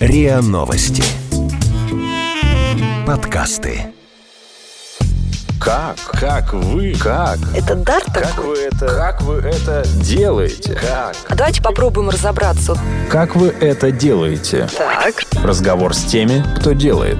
РИА 0.00 0.42
Новости. 0.42 1.02
Подкасты. 3.06 3.86
Как? 5.60 5.96
Как 6.12 6.52
вы? 6.52 6.94
Как? 6.94 7.38
Это 7.54 7.74
дар 7.74 8.02
Как 8.04 8.14
такой? 8.34 8.46
вы 8.46 8.56
это? 8.58 8.86
Как 8.86 9.22
вы 9.22 9.34
это 9.36 9.84
делаете? 10.02 10.74
Как? 10.74 11.16
А 11.28 11.34
давайте 11.34 11.62
попробуем 11.62 12.10
разобраться. 12.10 12.76
Как 13.10 13.34
вы 13.36 13.48
это 13.48 13.90
делаете? 13.90 14.68
Так. 14.76 15.14
Разговор 15.42 15.94
с 15.94 16.04
теми, 16.04 16.44
кто 16.60 16.72
делает. 16.72 17.16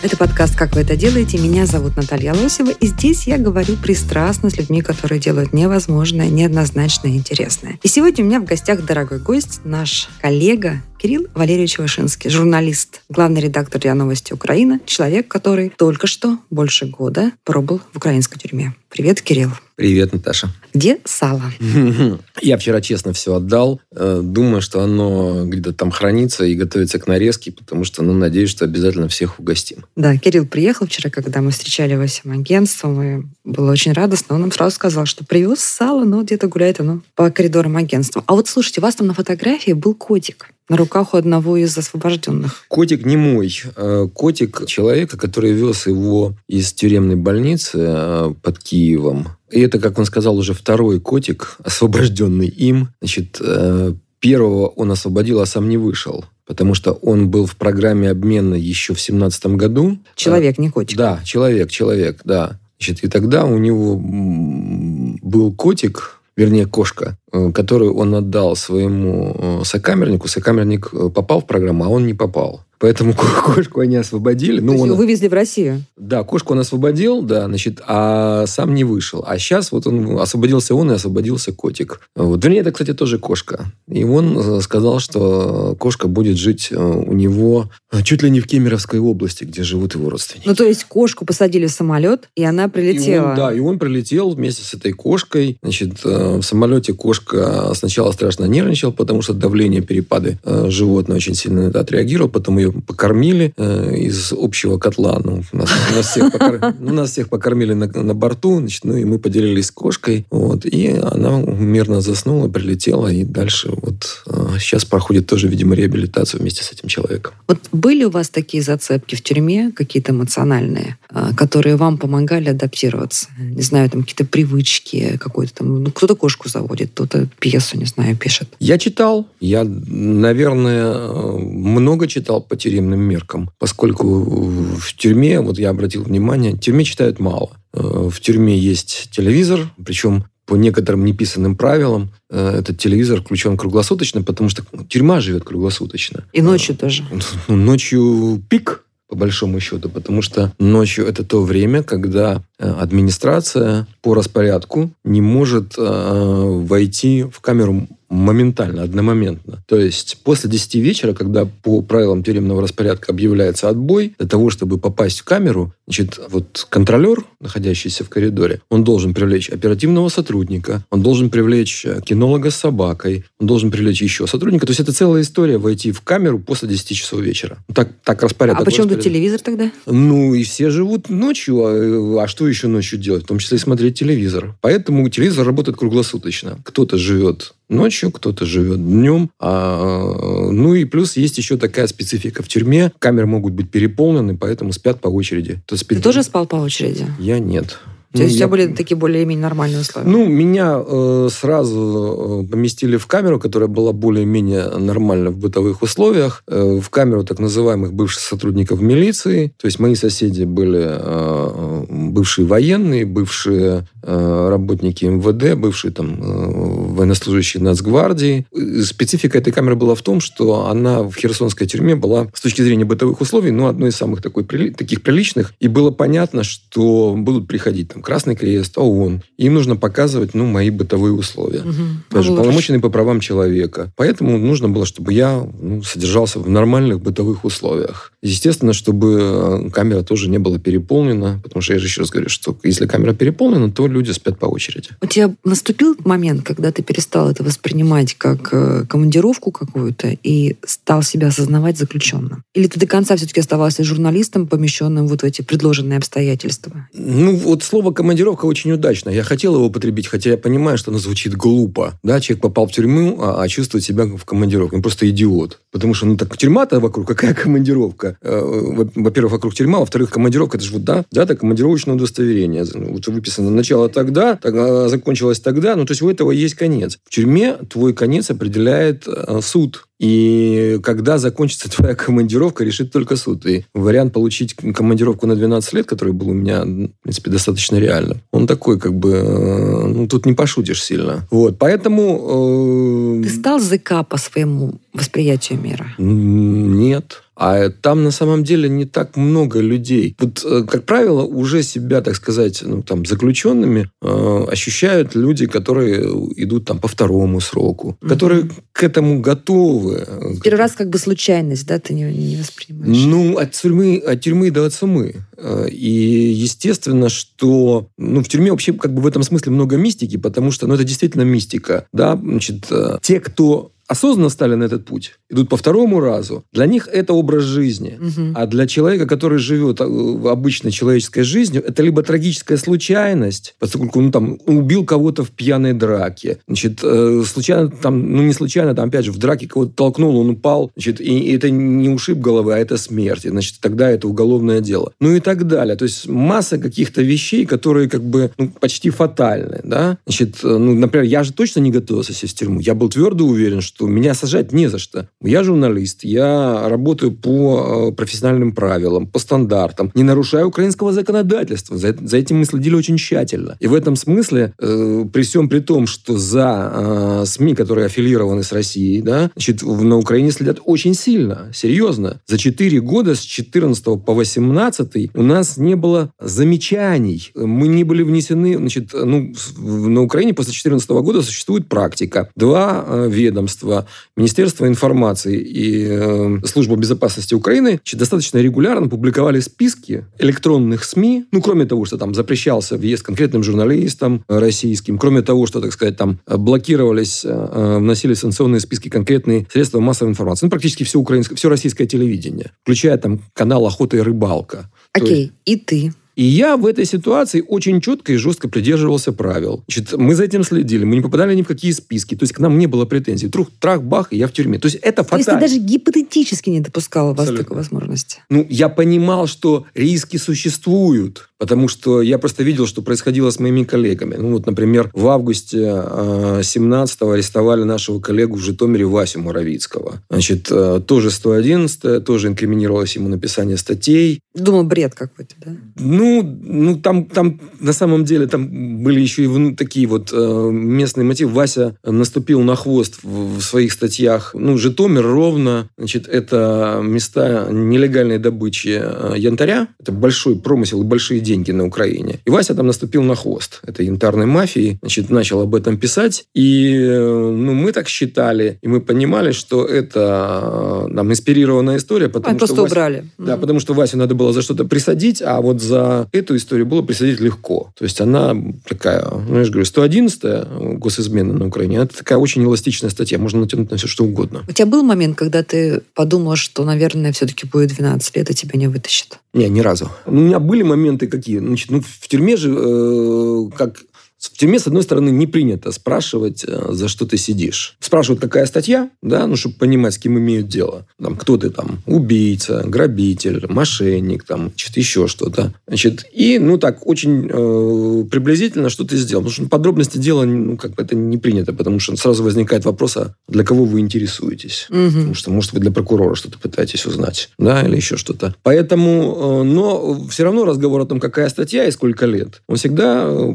Это 0.00 0.16
подкаст 0.16 0.56
«Как 0.56 0.76
вы 0.76 0.82
это 0.82 0.94
делаете?». 0.94 1.38
Меня 1.38 1.66
зовут 1.66 1.96
Наталья 1.96 2.32
Лосева, 2.32 2.70
и 2.70 2.86
здесь 2.86 3.26
я 3.26 3.36
говорю 3.36 3.74
пристрастно 3.74 4.48
с 4.48 4.56
людьми, 4.56 4.80
которые 4.80 5.18
делают 5.18 5.52
невозможное, 5.52 6.28
неоднозначное 6.28 7.10
и 7.10 7.16
интересное. 7.16 7.80
И 7.82 7.88
сегодня 7.88 8.24
у 8.24 8.28
меня 8.28 8.38
в 8.38 8.44
гостях 8.44 8.84
дорогой 8.84 9.18
гость, 9.18 9.60
наш 9.64 10.08
коллега 10.20 10.82
Кирилл 10.98 11.28
Валерьевич 11.32 11.78
Вышинский, 11.78 12.28
журналист, 12.28 13.02
главный 13.08 13.40
редактор 13.40 13.80
РИА 13.80 13.94
Новости 13.94 14.32
Украина, 14.32 14.80
человек, 14.84 15.28
который 15.28 15.70
только 15.70 16.08
что 16.08 16.38
больше 16.50 16.86
года 16.86 17.30
пробыл 17.44 17.80
в 17.92 17.98
украинской 17.98 18.36
тюрьме. 18.36 18.74
Привет, 18.88 19.22
Кирилл. 19.22 19.50
Привет, 19.76 20.12
Наташа. 20.12 20.48
Где 20.74 20.98
сало? 21.04 21.52
Я 22.42 22.58
вчера 22.58 22.80
честно 22.80 23.12
все 23.12 23.36
отдал. 23.36 23.80
Э, 23.94 24.22
Думаю, 24.24 24.60
что 24.60 24.82
оно 24.82 25.44
где-то 25.44 25.72
там 25.72 25.92
хранится 25.92 26.44
и 26.44 26.56
готовится 26.56 26.98
к 26.98 27.06
нарезке, 27.06 27.52
потому 27.52 27.84
что, 27.84 28.02
ну, 28.02 28.12
надеюсь, 28.12 28.50
что 28.50 28.64
обязательно 28.64 29.06
всех 29.06 29.38
угостим. 29.38 29.84
Да, 29.94 30.16
Кирилл 30.16 30.46
приехал 30.46 30.86
вчера, 30.88 31.10
когда 31.10 31.42
мы 31.42 31.52
встречали 31.52 31.94
во 31.94 32.06
всем 32.06 32.32
агентством, 32.32 33.02
и 33.02 33.22
было 33.44 33.70
очень 33.70 33.92
радостно. 33.92 34.34
Он 34.34 34.40
нам 34.40 34.50
сразу 34.52 34.74
сказал, 34.74 35.06
что 35.06 35.24
привез 35.24 35.60
сало, 35.60 36.02
но 36.04 36.22
где-то 36.22 36.48
гуляет 36.48 36.80
оно 36.80 37.02
по 37.14 37.30
коридорам 37.30 37.76
агентства. 37.76 38.24
А 38.26 38.34
вот 38.34 38.48
слушайте, 38.48 38.80
у 38.80 38.82
вас 38.82 38.96
там 38.96 39.06
на 39.06 39.14
фотографии 39.14 39.72
был 39.72 39.94
котик 39.94 40.48
на 40.68 40.76
руках 40.76 41.14
у 41.14 41.16
одного 41.16 41.56
из 41.56 41.76
освобожденных. 41.76 42.64
Котик 42.68 43.04
не 43.04 43.16
мой. 43.16 43.52
Э, 43.76 44.06
Котик 44.12 44.66
человека, 44.66 45.16
который 45.16 45.52
вез 45.52 45.86
его 45.86 46.34
из 46.46 46.72
тюремной 46.72 47.16
больницы 47.16 47.78
э, 47.78 48.34
под 48.42 48.58
Киевом. 48.58 49.28
И 49.50 49.60
это, 49.60 49.78
как 49.78 49.98
он 49.98 50.04
сказал, 50.04 50.36
уже 50.36 50.52
второй 50.52 51.00
котик, 51.00 51.56
освобожденный 51.64 52.48
им. 52.48 52.88
Значит, 53.00 53.38
э, 53.40 53.94
первого 54.20 54.66
он 54.68 54.90
освободил, 54.90 55.40
а 55.40 55.46
сам 55.46 55.68
не 55.68 55.78
вышел. 55.78 56.24
Потому 56.46 56.74
что 56.74 56.92
он 56.92 57.28
был 57.28 57.46
в 57.46 57.56
программе 57.56 58.10
обмена 58.10 58.54
еще 58.54 58.94
в 58.94 59.00
семнадцатом 59.00 59.56
году. 59.56 59.98
Человек, 60.16 60.58
не 60.58 60.70
котик. 60.70 60.96
Да, 60.96 61.20
человек, 61.24 61.70
человек, 61.70 62.20
да. 62.24 62.58
Значит, 62.78 63.04
и 63.04 63.08
тогда 63.08 63.44
у 63.44 63.58
него 63.58 63.96
был 63.96 65.52
котик, 65.52 66.17
вернее, 66.38 66.66
кошка, 66.66 67.16
э, 67.32 67.50
которую 67.52 67.96
он 67.96 68.14
отдал 68.14 68.54
своему 68.56 69.34
э, 69.36 69.64
сокамернику. 69.64 70.28
Сокамерник 70.28 70.88
э, 70.92 71.10
попал 71.10 71.40
в 71.40 71.46
программу, 71.46 71.84
а 71.84 71.88
он 71.88 72.06
не 72.06 72.14
попал. 72.14 72.60
Поэтому 72.78 73.12
ко- 73.14 73.54
кошку 73.54 73.80
они 73.80 73.96
освободили. 73.96 74.60
Ну, 74.60 74.78
он, 74.78 74.86
его 74.88 74.96
вывезли 74.96 75.28
в 75.28 75.32
Россию. 75.32 75.82
да, 75.96 76.22
кошку 76.22 76.52
он 76.52 76.60
освободил, 76.60 77.22
да, 77.22 77.46
значит, 77.46 77.80
а 77.86 78.46
сам 78.46 78.74
не 78.74 78.84
вышел. 78.84 79.24
А 79.26 79.38
сейчас 79.38 79.72
вот 79.72 79.86
он 79.86 80.18
освободился 80.18 80.74
он 80.74 80.90
и 80.90 80.94
освободился 80.94 81.52
котик. 81.52 82.00
Вот. 82.14 82.42
Вернее, 82.44 82.60
это, 82.60 82.72
кстати, 82.72 82.94
тоже 82.94 83.18
кошка. 83.18 83.72
И 83.88 84.04
он 84.04 84.38
э, 84.38 84.60
сказал, 84.60 85.00
что 85.00 85.76
кошка 85.78 86.08
будет 86.08 86.36
жить 86.36 86.68
э, 86.70 86.76
у 86.76 87.12
него 87.12 87.68
чуть 88.04 88.22
ли 88.22 88.30
не 88.30 88.40
в 88.40 88.46
Кемеровской 88.46 89.00
области, 89.00 89.44
где 89.44 89.62
живут 89.62 89.94
его 89.94 90.10
родственники. 90.10 90.46
Ну, 90.46 90.54
то 90.54 90.64
есть 90.64 90.84
кошку 90.84 91.24
посадили 91.24 91.66
в 91.66 91.70
самолет, 91.70 92.28
и 92.36 92.44
она 92.44 92.64
И 92.66 92.68
прилетела. 92.68 93.30
он, 93.30 93.36
да, 93.36 93.52
и 93.52 93.60
он 93.60 93.78
прилетел 93.78 94.30
вместе 94.30 94.62
с 94.62 94.74
этой 94.74 94.92
кошкой. 94.92 95.58
Значит, 95.62 96.00
э, 96.04 96.36
в 96.38 96.42
самолете 96.42 96.92
кошка 96.92 97.72
сначала 97.74 98.12
страшно 98.12 98.44
нервничала, 98.44 98.90
потому 98.90 99.22
что 99.22 99.32
давление, 99.34 99.80
перепады 99.82 100.38
животное 100.44 101.16
очень 101.16 101.34
сильно 101.34 101.68
отреагировало. 101.68 102.28
Потом 102.30 102.58
ее 102.58 102.67
покормили 102.86 103.52
э, 103.56 103.96
из 103.96 104.32
общего 104.32 104.78
котла. 104.78 105.20
Ну, 105.22 105.42
нас, 105.52 105.70
нас 105.94 106.06
всех, 106.06 106.32
покор- 106.32 106.74
ну, 106.78 106.92
нас 106.92 107.10
всех 107.10 107.28
покормили 107.28 107.74
на, 107.74 107.86
на 107.86 108.14
борту, 108.14 108.58
значит, 108.58 108.84
ну 108.84 108.96
и 108.96 109.04
мы 109.04 109.18
поделились 109.18 109.66
с 109.66 109.70
кошкой. 109.70 110.26
Вот, 110.30 110.64
и 110.64 110.88
она 110.88 111.40
мирно 111.40 112.00
заснула, 112.00 112.48
прилетела, 112.48 113.08
и 113.08 113.24
дальше 113.24 113.70
вот 113.70 114.22
э, 114.26 114.58
сейчас 114.58 114.84
проходит 114.84 115.26
тоже, 115.26 115.48
видимо, 115.48 115.74
реабилитацию 115.74 116.40
вместе 116.40 116.62
с 116.62 116.72
этим 116.72 116.88
человеком. 116.88 117.34
Вот 117.46 117.58
были 117.72 118.04
у 118.04 118.10
вас 118.10 118.28
такие 118.28 118.62
зацепки 118.62 119.14
в 119.14 119.22
тюрьме, 119.22 119.72
какие-то 119.74 120.12
эмоциональные, 120.12 120.98
а, 121.08 121.34
которые 121.34 121.76
вам 121.76 121.98
помогали 121.98 122.50
адаптироваться? 122.50 123.28
Не 123.38 123.62
знаю, 123.62 123.88
там 123.90 124.02
какие-то 124.02 124.24
привычки, 124.24 125.16
какой-то 125.18 125.54
там... 125.54 125.82
Ну, 125.82 125.90
кто-то 125.90 126.14
кошку 126.14 126.48
заводит, 126.48 126.90
кто-то 126.90 127.28
пьесу, 127.38 127.78
не 127.78 127.86
знаю, 127.86 128.16
пишет. 128.16 128.48
Я 128.60 128.78
читал. 128.78 129.26
Я, 129.40 129.64
наверное, 129.64 130.92
э, 130.94 131.38
много 131.38 132.06
читал 132.08 132.42
по 132.42 132.56
тюремным 132.58 133.00
меркам, 133.00 133.50
поскольку 133.58 134.06
в 134.24 134.94
тюрьме, 134.96 135.40
вот 135.40 135.58
я 135.58 135.70
обратил 135.70 136.02
внимание, 136.02 136.52
в 136.52 136.60
тюрьме 136.60 136.84
читают 136.84 137.20
мало. 137.20 137.50
Э, 137.72 138.08
В 138.12 138.20
тюрьме 138.20 138.58
есть 138.58 139.08
телевизор, 139.12 139.70
причем 139.84 140.24
по 140.46 140.56
некоторым 140.56 141.04
неписанным 141.04 141.56
правилам 141.56 142.10
э, 142.30 142.58
этот 142.60 142.78
телевизор 142.78 143.20
включен 143.20 143.56
круглосуточно, 143.56 144.22
потому 144.22 144.48
что 144.48 144.62
тюрьма 144.88 145.20
живет 145.20 145.44
круглосуточно. 145.44 146.24
И 146.32 146.42
ночью 146.42 146.74
тоже. 146.76 147.04
Ну, 147.48 147.56
ночью 147.56 148.42
пик, 148.48 148.82
по 149.08 149.16
большому 149.16 149.60
счету, 149.60 149.88
потому 149.88 150.22
что 150.22 150.52
ночью 150.58 151.06
это 151.06 151.24
то 151.24 151.42
время, 151.42 151.82
когда 151.82 152.42
э, 152.58 152.70
администрация 152.70 153.86
по 154.02 154.14
распорядку 154.14 154.90
не 155.04 155.20
может 155.20 155.74
э, 155.76 155.82
войти 155.82 157.24
в 157.24 157.40
камеру 157.40 157.86
моментально, 158.08 158.82
одномоментно. 158.82 159.62
То 159.66 159.78
есть 159.78 160.18
после 160.24 160.50
10 160.50 160.76
вечера, 160.76 161.12
когда 161.12 161.44
по 161.44 161.82
правилам 161.82 162.22
тюремного 162.22 162.62
распорядка 162.62 163.12
объявляется 163.12 163.68
отбой, 163.68 164.14
для 164.18 164.26
того, 164.26 164.50
чтобы 164.50 164.78
попасть 164.78 165.20
в 165.20 165.24
камеру, 165.24 165.74
значит, 165.86 166.18
вот 166.30 166.66
контролер, 166.68 167.24
находящийся 167.40 168.04
в 168.04 168.08
коридоре, 168.08 168.60
он 168.70 168.84
должен 168.84 169.14
привлечь 169.14 169.50
оперативного 169.50 170.08
сотрудника, 170.08 170.84
он 170.90 171.02
должен 171.02 171.30
привлечь 171.30 171.84
э, 171.84 172.00
кинолога 172.04 172.50
с 172.50 172.56
собакой, 172.56 173.24
он 173.38 173.46
должен 173.46 173.70
привлечь 173.70 174.02
еще 174.02 174.26
сотрудника. 174.26 174.66
То 174.66 174.70
есть 174.70 174.80
это 174.80 174.92
целая 174.92 175.22
история 175.22 175.58
войти 175.58 175.92
в 175.92 176.00
камеру 176.00 176.38
после 176.38 176.68
10 176.68 176.96
часов 176.96 177.20
вечера. 177.20 177.58
Так, 177.74 177.90
так 178.04 178.22
распорядок. 178.22 178.62
А 178.62 178.64
почему 178.64 178.88
тут 178.88 179.00
телевизор 179.00 179.40
тогда? 179.40 179.70
Ну, 179.86 180.34
и 180.34 180.42
все 180.44 180.70
живут 180.70 181.10
ночью. 181.10 181.62
А, 181.64 182.24
а 182.24 182.28
что 182.28 182.48
еще 182.48 182.68
ночью 182.68 182.98
делать? 182.98 183.24
В 183.24 183.26
том 183.26 183.38
числе 183.38 183.56
и 183.56 183.60
смотреть 183.60 183.98
телевизор. 183.98 184.56
Поэтому 184.60 185.08
телевизор 185.08 185.46
работает 185.46 185.78
круглосуточно. 185.78 186.58
Кто-то 186.64 186.96
живет 186.96 187.54
ночью, 187.68 188.10
кто-то 188.10 188.44
живет 188.46 188.84
днем. 188.84 189.30
А, 189.40 190.50
ну 190.50 190.74
и 190.74 190.84
плюс 190.84 191.16
есть 191.16 191.38
еще 191.38 191.56
такая 191.56 191.86
специфика. 191.86 192.42
В 192.42 192.48
тюрьме 192.48 192.92
камеры 192.98 193.26
могут 193.26 193.52
быть 193.52 193.70
переполнены, 193.70 194.36
поэтому 194.36 194.72
спят 194.72 195.00
по 195.00 195.08
очереди. 195.08 195.60
То 195.66 195.76
Ты 195.76 196.00
тоже 196.00 196.22
спал 196.22 196.46
по 196.46 196.56
очереди? 196.56 197.06
Я 197.18 197.38
нет. 197.38 197.78
То 198.14 198.22
есть 198.22 198.30
Ну, 198.32 198.36
у 198.36 198.38
тебя 198.38 198.44
я- 198.46 198.48
были 198.68 198.74
такие 198.74 198.96
более-менее 198.96 199.42
нормальные 199.42 199.82
условия? 199.82 200.08
ну, 200.08 200.26
меня 200.26 200.82
э, 200.82 201.28
сразу 201.30 202.42
э, 202.46 202.50
поместили 202.50 202.96
в 202.96 203.06
камеру, 203.06 203.38
которая 203.38 203.68
была 203.68 203.92
более-менее 203.92 204.78
нормальна 204.78 205.30
в 205.30 205.36
бытовых 205.36 205.82
условиях. 205.82 206.42
Э, 206.48 206.80
в 206.82 206.88
камеру 206.88 207.22
так 207.24 207.38
называемых 207.38 207.92
бывших 207.92 208.22
сотрудников 208.22 208.80
милиции. 208.80 209.52
То 209.58 209.66
есть 209.66 209.78
мои 209.78 209.94
соседи 209.94 210.44
были 210.44 210.86
э, 210.88 211.84
бывшие 211.90 212.46
военные, 212.46 213.04
бывшие 213.04 213.86
э, 214.02 214.48
работники 214.48 215.04
МВД, 215.04 215.58
бывшие 215.58 215.92
там 215.92 216.14
э, 216.18 216.87
военнослужащие 216.98 217.62
Нацгвардии. 217.62 218.46
И 218.52 218.82
Специфика 218.82 219.38
этой 219.38 219.52
камеры 219.52 219.76
была 219.76 219.94
в 219.94 220.02
том, 220.02 220.20
что 220.20 220.66
она 220.66 221.02
в 221.02 221.14
Херсонской 221.14 221.66
тюрьме 221.66 221.96
была 221.96 222.28
с 222.34 222.40
точки 222.40 222.62
зрения 222.62 222.84
бытовых 222.84 223.20
условий, 223.20 223.50
ну, 223.50 223.66
одной 223.66 223.90
из 223.90 223.96
самых 223.96 224.22
такой, 224.22 224.44
таких 224.44 225.02
приличных. 225.02 225.52
И 225.60 225.68
было 225.68 225.90
понятно, 225.90 226.42
что 226.44 227.14
будут 227.16 227.46
приходить 227.46 227.88
там 227.88 228.02
Красный 228.02 228.36
Крест, 228.36 228.76
ООН. 228.76 229.22
Им 229.38 229.54
нужно 229.54 229.76
показывать, 229.76 230.34
ну, 230.34 230.46
мои 230.46 230.70
бытовые 230.70 231.12
условия. 231.12 231.62
Мгм. 231.62 232.02
Даже 232.10 232.34
полномоченный 232.34 232.80
по 232.80 232.90
правам 232.90 233.20
человека. 233.20 233.92
Поэтому 233.96 234.38
нужно 234.38 234.68
было, 234.68 234.86
чтобы 234.86 235.12
я 235.12 235.46
ну, 235.60 235.82
содержался 235.82 236.38
в 236.38 236.48
нормальных 236.48 237.00
бытовых 237.00 237.44
условиях. 237.44 238.12
Естественно, 238.22 238.72
чтобы 238.72 239.18
э, 239.20 239.70
камера 239.70 240.02
тоже 240.02 240.28
не 240.28 240.38
была 240.38 240.58
переполнена, 240.58 241.40
потому 241.42 241.62
что 241.62 241.74
я 241.74 241.78
же 241.78 241.86
еще 241.86 242.00
раз 242.00 242.10
говорю, 242.10 242.28
что 242.28 242.56
если 242.64 242.86
камера 242.86 243.14
переполнена, 243.14 243.70
то 243.70 243.86
люди 243.86 244.10
спят 244.10 244.38
по 244.38 244.46
очереди. 244.46 244.88
У 245.00 245.06
тебя 245.06 245.34
наступил 245.44 245.96
момент, 246.04 246.44
когда 246.44 246.72
ты 246.72 246.82
перестал 246.88 247.30
это 247.30 247.44
воспринимать 247.44 248.14
как 248.14 248.48
э, 248.50 248.84
командировку 248.88 249.52
какую-то 249.52 250.16
и 250.22 250.56
стал 250.64 251.02
себя 251.02 251.28
осознавать 251.28 251.76
заключенным? 251.76 252.42
Или 252.54 252.66
ты 252.66 252.80
до 252.80 252.86
конца 252.86 253.14
все-таки 253.16 253.40
оставался 253.40 253.84
журналистом, 253.84 254.46
помещенным 254.46 255.06
вот 255.06 255.20
в 255.20 255.24
эти 255.24 255.42
предложенные 255.42 255.98
обстоятельства? 255.98 256.88
Ну, 256.94 257.36
вот 257.36 257.62
слово 257.62 257.92
«командировка» 257.92 258.46
очень 258.46 258.72
удачно. 258.72 259.10
Я 259.10 259.22
хотел 259.22 259.54
его 259.54 259.66
употребить, 259.66 260.06
хотя 260.06 260.30
я 260.30 260.38
понимаю, 260.38 260.78
что 260.78 260.90
оно 260.90 260.98
звучит 260.98 261.36
глупо. 261.36 261.98
Да, 262.02 262.20
человек 262.20 262.40
попал 262.42 262.66
в 262.66 262.72
тюрьму, 262.72 263.18
а, 263.20 263.42
а 263.42 263.48
чувствует 263.48 263.84
себя 263.84 264.06
в 264.06 264.24
командировке. 264.24 264.76
Он 264.76 264.82
просто 264.82 265.08
идиот. 265.10 265.60
Потому 265.70 265.92
что, 265.92 266.06
ну, 266.06 266.16
так 266.16 266.34
тюрьма-то 266.38 266.80
вокруг, 266.80 267.06
какая 267.06 267.34
командировка? 267.34 268.16
Э, 268.22 268.40
во- 268.40 268.90
Во-первых, 268.94 269.32
вокруг 269.32 269.54
тюрьма, 269.54 269.80
во-вторых, 269.80 270.10
командировка, 270.10 270.56
это 270.56 270.64
же 270.64 270.72
вот, 270.72 270.84
да, 270.84 271.04
дата 271.12 271.36
командировочное 271.36 271.96
удостоверение. 271.96 272.64
Вот 272.64 273.06
выписано 273.08 273.50
начало 273.50 273.90
тогда, 273.90 274.36
так, 274.36 274.54
а 274.56 274.88
закончилось 274.88 275.40
тогда. 275.40 275.76
Ну, 275.76 275.84
то 275.84 275.92
есть 275.92 276.00
у 276.00 276.08
этого 276.08 276.30
есть 276.30 276.54
конец. 276.54 276.77
Конец. 276.78 276.98
В 277.04 277.10
тюрьме 277.10 277.54
твой 277.68 277.92
конец 277.92 278.30
определяет 278.30 279.04
э, 279.06 279.40
суд. 279.42 279.84
И 279.98 280.78
когда 280.82 281.18
закончится 281.18 281.70
твоя 281.76 281.94
командировка, 281.94 282.64
решит 282.64 282.92
только 282.92 283.16
суд. 283.16 283.46
И 283.46 283.64
вариант 283.74 284.12
получить 284.12 284.54
командировку 284.54 285.26
на 285.26 285.34
12 285.34 285.72
лет, 285.74 285.86
который 285.86 286.12
был 286.12 286.28
у 286.28 286.34
меня, 286.34 286.62
в 286.62 287.02
принципе, 287.02 287.30
достаточно 287.30 287.76
реальным, 287.76 288.20
он 288.32 288.46
такой, 288.46 288.78
как 288.78 288.94
бы, 288.94 289.10
э, 289.10 289.86
ну, 289.86 290.06
тут 290.06 290.26
не 290.26 290.34
пошутишь 290.34 290.82
сильно. 290.82 291.26
Вот, 291.30 291.58
поэтому... 291.58 293.18
Э, 293.20 293.22
Ты 293.24 293.30
стал 293.30 293.58
ЗК 293.60 294.06
по 294.08 294.16
своему 294.16 294.74
восприятию 294.92 295.60
мира? 295.60 295.86
Нет. 295.98 297.22
А 297.38 297.70
там 297.70 298.02
на 298.02 298.10
самом 298.10 298.42
деле 298.42 298.68
не 298.68 298.84
так 298.84 299.16
много 299.16 299.60
людей. 299.60 300.16
Вот, 300.18 300.44
э, 300.44 300.64
как 300.68 300.84
правило, 300.84 301.22
уже 301.22 301.62
себя, 301.62 302.00
так 302.00 302.16
сказать, 302.16 302.62
ну, 302.66 302.82
там, 302.82 303.06
заключенными 303.06 303.88
э, 304.02 304.44
ощущают 304.50 305.14
люди, 305.14 305.46
которые 305.46 306.00
идут 306.36 306.64
там 306.64 306.80
по 306.80 306.88
второму 306.88 307.40
сроку, 307.40 307.96
угу. 308.00 308.08
которые 308.08 308.50
к 308.72 308.82
этому 308.82 309.20
готовы. 309.20 310.04
Первый 310.42 310.58
раз 310.58 310.72
как 310.72 310.90
бы 310.90 310.98
случайность, 310.98 311.66
да, 311.66 311.78
ты 311.78 311.94
не, 311.94 312.12
не 312.12 312.36
воспринимаешь? 312.36 313.04
Ну, 313.06 313.38
от 313.38 313.52
тюрьмы, 313.52 313.98
от 313.98 314.20
тюрьмы 314.20 314.50
до 314.50 314.64
отсумы. 314.64 315.14
Э, 315.36 315.68
и 315.70 316.32
естественно, 316.32 317.08
что 317.08 317.88
ну, 317.96 318.24
в 318.24 318.28
тюрьме 318.28 318.50
вообще 318.50 318.72
как 318.72 318.92
бы 318.92 319.00
в 319.00 319.06
этом 319.06 319.22
смысле 319.22 319.52
много 319.52 319.76
мистики, 319.76 320.16
потому 320.16 320.50
что 320.50 320.66
ну, 320.66 320.74
это 320.74 320.82
действительно 320.82 321.22
мистика. 321.22 321.86
Да? 321.92 322.16
Значит, 322.16 322.66
э, 322.70 322.98
те, 323.00 323.20
кто 323.20 323.70
осознанно 323.88 324.28
стали 324.28 324.54
на 324.54 324.64
этот 324.64 324.84
путь, 324.84 325.14
идут 325.30 325.48
по 325.48 325.56
второму 325.56 326.00
разу, 326.00 326.44
для 326.52 326.66
них 326.66 326.88
это 326.92 327.14
образ 327.14 327.44
жизни. 327.44 327.98
Угу. 328.00 328.32
А 328.34 328.46
для 328.46 328.66
человека, 328.66 329.06
который 329.06 329.38
живет 329.38 329.80
э, 329.80 329.84
обычной 329.84 330.70
человеческой 330.70 331.22
жизнью, 331.22 331.64
это 331.66 331.82
либо 331.82 332.02
трагическая 332.02 332.58
случайность, 332.58 333.54
поскольку 333.58 334.00
ну, 334.00 334.10
там, 334.10 334.38
убил 334.46 334.84
кого-то 334.84 335.24
в 335.24 335.30
пьяной 335.30 335.72
драке, 335.72 336.38
значит, 336.46 336.80
э, 336.82 337.22
случайно, 337.26 337.70
там, 337.70 338.12
ну 338.12 338.22
не 338.22 338.32
случайно, 338.32 338.74
там 338.74 338.88
опять 338.88 339.06
же 339.06 339.12
в 339.12 339.18
драке 339.18 339.48
кого-то 339.48 339.72
толкнул, 339.72 340.18
он 340.18 340.30
упал, 340.30 340.70
значит, 340.76 341.00
и, 341.00 341.32
это 341.32 341.50
не 341.50 341.88
ушиб 341.88 342.18
головы, 342.18 342.54
а 342.54 342.58
это 342.58 342.76
смерть. 342.76 343.22
Значит, 343.24 343.56
тогда 343.60 343.90
это 343.90 344.06
уголовное 344.06 344.60
дело. 344.60 344.92
Ну 345.00 345.14
и 345.14 345.20
так 345.20 345.46
далее. 345.46 345.76
То 345.76 345.84
есть 345.84 346.06
масса 346.06 346.58
каких-то 346.58 347.00
вещей, 347.02 347.46
которые 347.46 347.88
как 347.88 348.02
бы 348.02 348.30
ну, 348.36 348.48
почти 348.48 348.90
фатальны. 348.90 349.60
Да? 349.64 349.98
Значит, 350.06 350.36
э, 350.42 350.48
ну, 350.48 350.74
например, 350.74 351.06
я 351.06 351.24
же 351.24 351.32
точно 351.32 351.60
не 351.60 351.70
готовился 351.70 352.12
сесть 352.12 352.34
в 352.34 352.38
тюрьму. 352.38 352.60
Я 352.60 352.74
был 352.74 352.88
твердо 352.88 353.24
уверен, 353.24 353.60
что 353.60 353.77
что 353.78 353.86
меня 353.86 354.12
сажать 354.14 354.52
не 354.52 354.66
за 354.66 354.78
что. 354.78 355.08
Я 355.22 355.44
журналист, 355.44 356.02
я 356.02 356.68
работаю 356.68 357.12
по 357.12 357.90
э, 357.90 357.92
профессиональным 357.92 358.52
правилам, 358.52 359.06
по 359.06 359.20
стандартам, 359.20 359.92
не 359.94 360.02
нарушаю 360.02 360.48
украинского 360.48 360.92
законодательства. 360.92 361.76
За, 361.76 361.94
за 362.00 362.16
этим 362.16 362.38
мы 362.38 362.44
следили 362.44 362.74
очень 362.74 362.96
тщательно. 362.96 363.56
И 363.60 363.68
в 363.68 363.74
этом 363.74 363.94
смысле, 363.94 364.52
э, 364.58 365.04
при 365.12 365.22
всем 365.22 365.48
при 365.48 365.60
том, 365.60 365.86
что 365.86 366.18
за 366.18 366.72
э, 366.74 367.24
СМИ, 367.26 367.54
которые 367.54 367.86
аффилированы 367.86 368.42
с 368.42 368.50
Россией, 368.50 369.00
да, 369.00 369.30
значит, 369.36 369.62
на 369.62 369.96
Украине 369.96 370.32
следят 370.32 370.58
очень 370.64 370.94
сильно, 370.94 371.48
серьезно. 371.54 372.20
За 372.26 372.36
4 372.36 372.80
года 372.80 373.14
с 373.14 373.20
14 373.20 373.84
по 374.04 374.12
18 374.12 375.10
у 375.14 375.22
нас 375.22 375.56
не 375.56 375.76
было 375.76 376.10
замечаний. 376.20 377.30
Мы 377.36 377.68
не 377.68 377.84
были 377.84 378.02
внесены, 378.02 378.56
значит, 378.56 378.90
ну, 378.92 379.32
на 379.56 380.02
Украине 380.02 380.34
после 380.34 380.50
2014 380.50 380.90
года 380.90 381.22
существует 381.22 381.68
практика. 381.68 382.28
Два 382.34 382.84
э, 382.84 383.08
ведомства 383.08 383.67
ведомства, 383.68 383.86
Министерство 384.16 384.66
информации 384.66 385.38
и 385.38 385.86
э, 385.88 386.38
Служба 386.44 386.76
безопасности 386.76 387.34
Украины 387.34 387.80
достаточно 387.92 388.38
регулярно 388.38 388.88
публиковали 388.88 389.40
списки 389.40 390.04
электронных 390.18 390.84
СМИ, 390.84 391.26
ну, 391.32 391.42
кроме 391.42 391.66
того, 391.66 391.84
что 391.84 391.98
там 391.98 392.14
запрещался 392.14 392.76
въезд 392.76 393.02
конкретным 393.02 393.42
журналистам 393.42 394.24
российским, 394.28 394.98
кроме 394.98 395.22
того, 395.22 395.46
что, 395.46 395.60
так 395.60 395.72
сказать, 395.72 395.96
там 395.96 396.20
блокировались, 396.26 397.24
э, 397.24 397.76
вносили 397.78 398.14
санкционные 398.14 398.60
списки 398.60 398.88
конкретные 398.88 399.46
средства 399.52 399.80
массовой 399.80 400.10
информации. 400.10 400.46
Ну, 400.46 400.50
практически 400.50 400.84
все 400.84 400.98
украинское, 400.98 401.36
все 401.36 401.48
российское 401.48 401.86
телевидение, 401.86 402.50
включая 402.62 402.96
там 402.98 403.20
канал 403.32 403.66
«Охота 403.66 403.96
и 403.96 404.00
рыбалка». 404.00 404.70
Окей, 404.92 405.26
okay. 405.26 405.32
и 405.44 405.56
ты? 405.56 405.92
И 406.18 406.24
я 406.24 406.56
в 406.56 406.66
этой 406.66 406.84
ситуации 406.84 407.44
очень 407.46 407.80
четко 407.80 408.12
и 408.12 408.16
жестко 408.16 408.48
придерживался 408.48 409.12
правил. 409.12 409.62
Значит, 409.68 409.92
мы 409.96 410.16
за 410.16 410.24
этим 410.24 410.42
следили, 410.42 410.82
мы 410.82 410.96
не 410.96 411.00
попадали 411.00 411.32
ни 411.36 411.42
в 411.42 411.46
какие 411.46 411.70
списки. 411.70 412.16
То 412.16 412.24
есть 412.24 412.32
к 412.32 412.40
нам 412.40 412.58
не 412.58 412.66
было 412.66 412.86
претензий. 412.86 413.28
Трух, 413.28 413.50
трах, 413.60 413.84
бах, 413.84 414.12
и 414.12 414.16
я 414.16 414.26
в 414.26 414.32
тюрьме. 414.32 414.58
То 414.58 414.66
есть 414.66 414.78
это 414.82 415.04
фатально. 415.04 415.24
То 415.24 415.30
есть 415.30 415.40
ты 415.40 415.48
даже 415.48 415.64
гипотетически 415.64 416.50
не 416.50 416.58
допускал 416.58 417.14
вас 417.14 417.28
такой 417.28 417.56
возможности? 417.56 418.18
Ну, 418.30 418.44
я 418.50 418.68
понимал, 418.68 419.28
что 419.28 419.66
риски 419.74 420.16
существуют. 420.16 421.27
Потому 421.38 421.68
что 421.68 422.02
я 422.02 422.18
просто 422.18 422.42
видел, 422.42 422.66
что 422.66 422.82
происходило 422.82 423.30
с 423.30 423.38
моими 423.38 423.62
коллегами. 423.62 424.16
Ну, 424.16 424.32
вот, 424.32 424.46
например, 424.46 424.90
в 424.92 425.06
августе 425.06 425.58
17-го 425.58 427.12
арестовали 427.12 427.62
нашего 427.62 428.00
коллегу 428.00 428.36
в 428.36 428.40
Житомире 428.40 428.86
Васю 428.86 429.20
Муравицкого. 429.20 430.02
Значит, 430.10 430.48
э, 430.50 430.80
тоже 430.84 431.10
111 431.10 432.04
тоже 432.04 432.28
инкриминировалось 432.28 432.96
ему 432.96 433.08
написание 433.08 433.56
статей. 433.56 434.20
Думал, 434.34 434.64
бред 434.64 434.94
какой-то, 434.94 435.34
да? 435.44 435.56
Ну, 435.76 436.22
ну 436.22 436.76
там, 436.76 437.06
там 437.06 437.40
на 437.60 437.72
самом 437.72 438.04
деле 438.04 438.26
там 438.26 438.82
были 438.82 439.00
еще 439.00 439.24
и 439.24 439.54
такие 439.54 439.86
вот 439.86 440.10
э, 440.12 440.50
местные 440.50 441.04
мотивы. 441.04 441.32
Вася 441.32 441.76
наступил 441.84 442.42
на 442.42 442.56
хвост 442.56 442.98
в, 443.02 443.38
в 443.38 443.42
своих 443.42 443.72
статьях. 443.72 444.34
Ну, 444.34 444.58
Житомир 444.58 445.02
ровно, 445.02 445.68
значит, 445.78 446.08
это 446.08 446.80
места 446.82 447.48
нелегальной 447.50 448.18
добычи 448.18 448.80
э, 448.82 449.14
янтаря. 449.16 449.68
Это 449.78 449.92
большой 449.92 450.36
промысел 450.36 450.82
и 450.82 450.84
большие 450.84 451.20
деньги 451.28 451.52
на 451.52 451.64
Украине. 451.64 452.20
И 452.26 452.30
Вася 452.30 452.54
там 452.54 452.66
наступил 452.66 453.02
на 453.02 453.14
хвост 453.14 453.60
этой 453.66 453.86
янтарной 453.86 454.26
мафии, 454.26 454.78
значит, 454.80 455.10
начал 455.10 455.40
об 455.40 455.54
этом 455.54 455.76
писать. 455.76 456.24
И 456.34 456.76
ну, 456.88 457.52
мы 457.54 457.72
так 457.72 457.88
считали, 457.88 458.58
и 458.62 458.68
мы 458.68 458.80
понимали, 458.80 459.32
что 459.32 459.64
это 459.64 460.88
там, 460.94 461.10
инспирированная 461.10 461.76
история. 461.76 462.08
Потому 462.08 462.36
а, 462.36 462.38
что 462.38 462.46
просто 462.46 462.62
Вася, 462.62 462.72
убрали. 462.72 463.04
Да, 463.18 463.34
угу. 463.34 463.40
потому 463.42 463.60
что 463.60 463.74
Васю 463.74 463.98
надо 463.98 464.14
было 464.14 464.32
за 464.32 464.42
что-то 464.42 464.64
присадить, 464.64 465.22
а 465.22 465.40
вот 465.40 465.60
за 465.60 466.08
эту 466.12 466.36
историю 466.36 466.66
было 466.66 466.82
присадить 466.82 467.20
легко. 467.20 467.72
То 467.78 467.84
есть 467.84 468.00
она 468.00 468.34
такая, 468.66 469.04
ну, 469.28 469.38
я 469.38 469.44
же 469.44 469.50
говорю, 469.50 469.66
111 469.66 470.78
госизмена 470.78 471.34
на 471.34 471.46
Украине, 471.46 471.78
это 471.78 471.98
такая 471.98 472.18
очень 472.18 472.44
эластичная 472.44 472.90
статья, 472.90 473.18
можно 473.18 473.40
натянуть 473.40 473.70
на 473.70 473.76
все 473.76 473.86
что 473.86 474.04
угодно. 474.04 474.44
У 474.48 474.52
тебя 474.52 474.66
был 474.66 474.82
момент, 474.82 475.16
когда 475.16 475.42
ты 475.42 475.82
подумал, 475.94 476.36
что, 476.36 476.64
наверное, 476.64 477.12
все-таки 477.12 477.46
будет 477.46 477.70
12 477.74 478.16
лет, 478.16 478.30
и 478.30 478.34
тебя 478.34 478.58
не 478.58 478.68
вытащат? 478.68 479.18
Не, 479.38 479.48
ни 479.48 479.60
разу. 479.60 479.88
У 480.04 480.16
меня 480.16 480.40
были 480.40 480.64
моменты 480.64 481.06
какие. 481.06 481.38
Значит, 481.38 481.70
ну, 481.70 481.80
в 481.80 482.08
тюрьме 482.08 482.36
же, 482.36 482.52
э, 482.52 483.50
как 483.56 483.84
в 484.18 484.36
тюрьме, 484.36 484.58
с 484.58 484.66
одной 484.66 484.82
стороны, 484.82 485.10
не 485.10 485.26
принято 485.26 485.70
спрашивать, 485.70 486.44
э, 486.46 486.68
за 486.72 486.88
что 486.88 487.06
ты 487.06 487.16
сидишь. 487.16 487.76
Спрашивают, 487.80 488.20
какая 488.20 488.46
статья, 488.46 488.90
да, 489.00 489.26
ну, 489.26 489.36
чтобы 489.36 489.54
понимать, 489.54 489.94
с 489.94 489.98
кем 489.98 490.18
имеют 490.18 490.48
дело. 490.48 490.86
Там, 491.00 491.16
кто 491.16 491.36
ты 491.36 491.50
там, 491.50 491.82
убийца, 491.86 492.64
грабитель, 492.66 493.46
мошенник, 493.48 494.24
там, 494.24 494.52
что-то 494.56 494.80
еще 494.80 495.06
что-то. 495.06 495.54
Значит, 495.66 496.06
и, 496.12 496.38
ну, 496.38 496.58
так, 496.58 496.86
очень 496.86 497.28
э, 497.30 498.04
приблизительно, 498.10 498.70
что 498.70 498.84
ты 498.84 498.96
сделал. 498.96 499.22
Потому 499.22 499.34
что 499.34 499.48
подробности 499.48 499.98
дела, 499.98 500.24
ну, 500.24 500.56
как 500.56 500.74
бы 500.74 500.82
это 500.82 500.96
не 500.96 501.18
принято, 501.18 501.52
потому 501.52 501.78
что 501.78 501.96
сразу 501.96 502.24
возникает 502.24 502.64
вопрос, 502.64 502.96
а 502.96 503.14
для 503.28 503.44
кого 503.44 503.64
вы 503.64 503.80
интересуетесь? 503.80 504.66
Угу. 504.70 504.88
Потому 504.88 505.14
что, 505.14 505.30
может, 505.30 505.52
вы 505.52 505.60
для 505.60 505.70
прокурора 505.70 506.16
что-то 506.16 506.38
пытаетесь 506.38 506.86
узнать, 506.86 507.30
да, 507.38 507.62
или 507.62 507.76
еще 507.76 507.96
что-то. 507.96 508.34
Поэтому, 508.42 509.42
э, 509.42 509.42
но 509.44 510.06
все 510.08 510.24
равно 510.24 510.44
разговор 510.44 510.80
о 510.80 510.86
том, 510.86 510.98
какая 510.98 511.28
статья 511.28 511.66
и 511.66 511.70
сколько 511.70 512.06
лет, 512.06 512.42
он 512.48 512.56
всегда 512.56 513.04
э, 513.04 513.34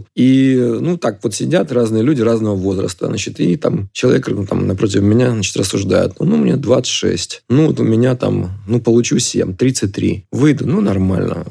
происходил. 0.00 0.06
И, 0.14 0.78
ну, 0.80 0.96
так 0.96 1.20
вот 1.22 1.34
сидят 1.34 1.72
разные 1.72 2.02
люди 2.02 2.22
разного 2.22 2.56
возраста, 2.56 3.06
значит, 3.06 3.40
и 3.40 3.56
там 3.56 3.88
человек 3.92 4.28
ну, 4.28 4.46
там, 4.46 4.66
напротив 4.66 5.02
меня, 5.02 5.30
значит, 5.30 5.56
рассуждает, 5.56 6.14
ну, 6.20 6.36
мне 6.36 6.56
26, 6.56 7.42
ну, 7.48 7.66
вот 7.66 7.80
у 7.80 7.84
меня 7.84 8.14
там, 8.16 8.50
ну, 8.66 8.80
получу 8.80 9.18
7, 9.18 9.54
33, 9.54 10.24
выйду, 10.32 10.66
ну, 10.66 10.80
нормально, 10.80 11.46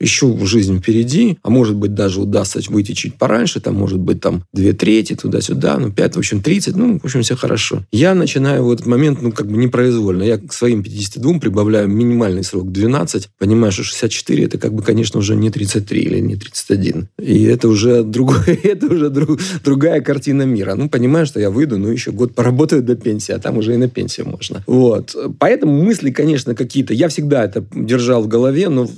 еще 0.00 0.36
жизнь 0.44 0.78
впереди, 0.78 1.38
а 1.42 1.50
может 1.50 1.76
быть, 1.76 1.94
даже 1.94 2.20
удастся 2.20 2.60
выйти 2.68 2.92
чуть 2.92 3.14
пораньше, 3.14 3.60
там, 3.60 3.74
может 3.74 3.98
быть, 3.98 4.20
там, 4.20 4.42
2 4.52 4.72
трети, 4.72 5.14
туда-сюда, 5.14 5.78
ну, 5.78 5.92
5, 5.92 6.14
в 6.14 6.18
общем, 6.18 6.42
30, 6.42 6.76
ну, 6.76 6.98
в 6.98 7.04
общем, 7.04 7.22
все 7.22 7.36
хорошо. 7.36 7.84
Я 7.92 8.14
начинаю 8.14 8.64
в 8.64 8.72
этот 8.72 8.86
момент, 8.86 9.22
ну, 9.22 9.32
как 9.32 9.46
бы 9.46 9.56
непроизвольно, 9.56 10.22
я 10.22 10.38
к 10.38 10.52
своим 10.52 10.82
52 10.82 11.38
прибавляю 11.38 11.88
минимальный 11.88 12.44
срок 12.44 12.72
12, 12.72 13.28
понимаю, 13.38 13.72
что 13.72 13.82
64 13.82 14.44
это, 14.44 14.58
как 14.58 14.74
бы, 14.74 14.82
конечно, 14.82 15.20
уже 15.20 15.36
не 15.36 15.50
33 15.50 16.00
или 16.00 16.20
не 16.20 16.36
31. 16.36 17.08
И 17.20 17.44
это 17.44 17.68
уже 17.68 17.77
уже 17.78 18.02
другой, 18.02 18.54
это 18.64 18.86
уже 18.86 19.08
друг, 19.08 19.40
другая 19.64 20.00
картина 20.00 20.42
мира. 20.42 20.74
Ну, 20.74 20.88
понимаю, 20.88 21.26
что 21.26 21.40
я 21.40 21.50
выйду, 21.50 21.78
ну, 21.78 21.88
еще 21.88 22.10
год 22.10 22.34
поработаю 22.34 22.82
до 22.82 22.96
пенсии, 22.96 23.32
а 23.32 23.38
там 23.38 23.58
уже 23.58 23.74
и 23.74 23.76
на 23.76 23.88
пенсию 23.88 24.28
можно. 24.28 24.62
Вот. 24.66 25.16
Поэтому 25.38 25.84
мысли, 25.84 26.10
конечно, 26.10 26.54
какие-то... 26.54 26.94
Я 26.94 27.08
всегда 27.08 27.44
это 27.44 27.64
держал 27.72 28.22
в 28.22 28.28
голове, 28.28 28.68
но, 28.68 28.88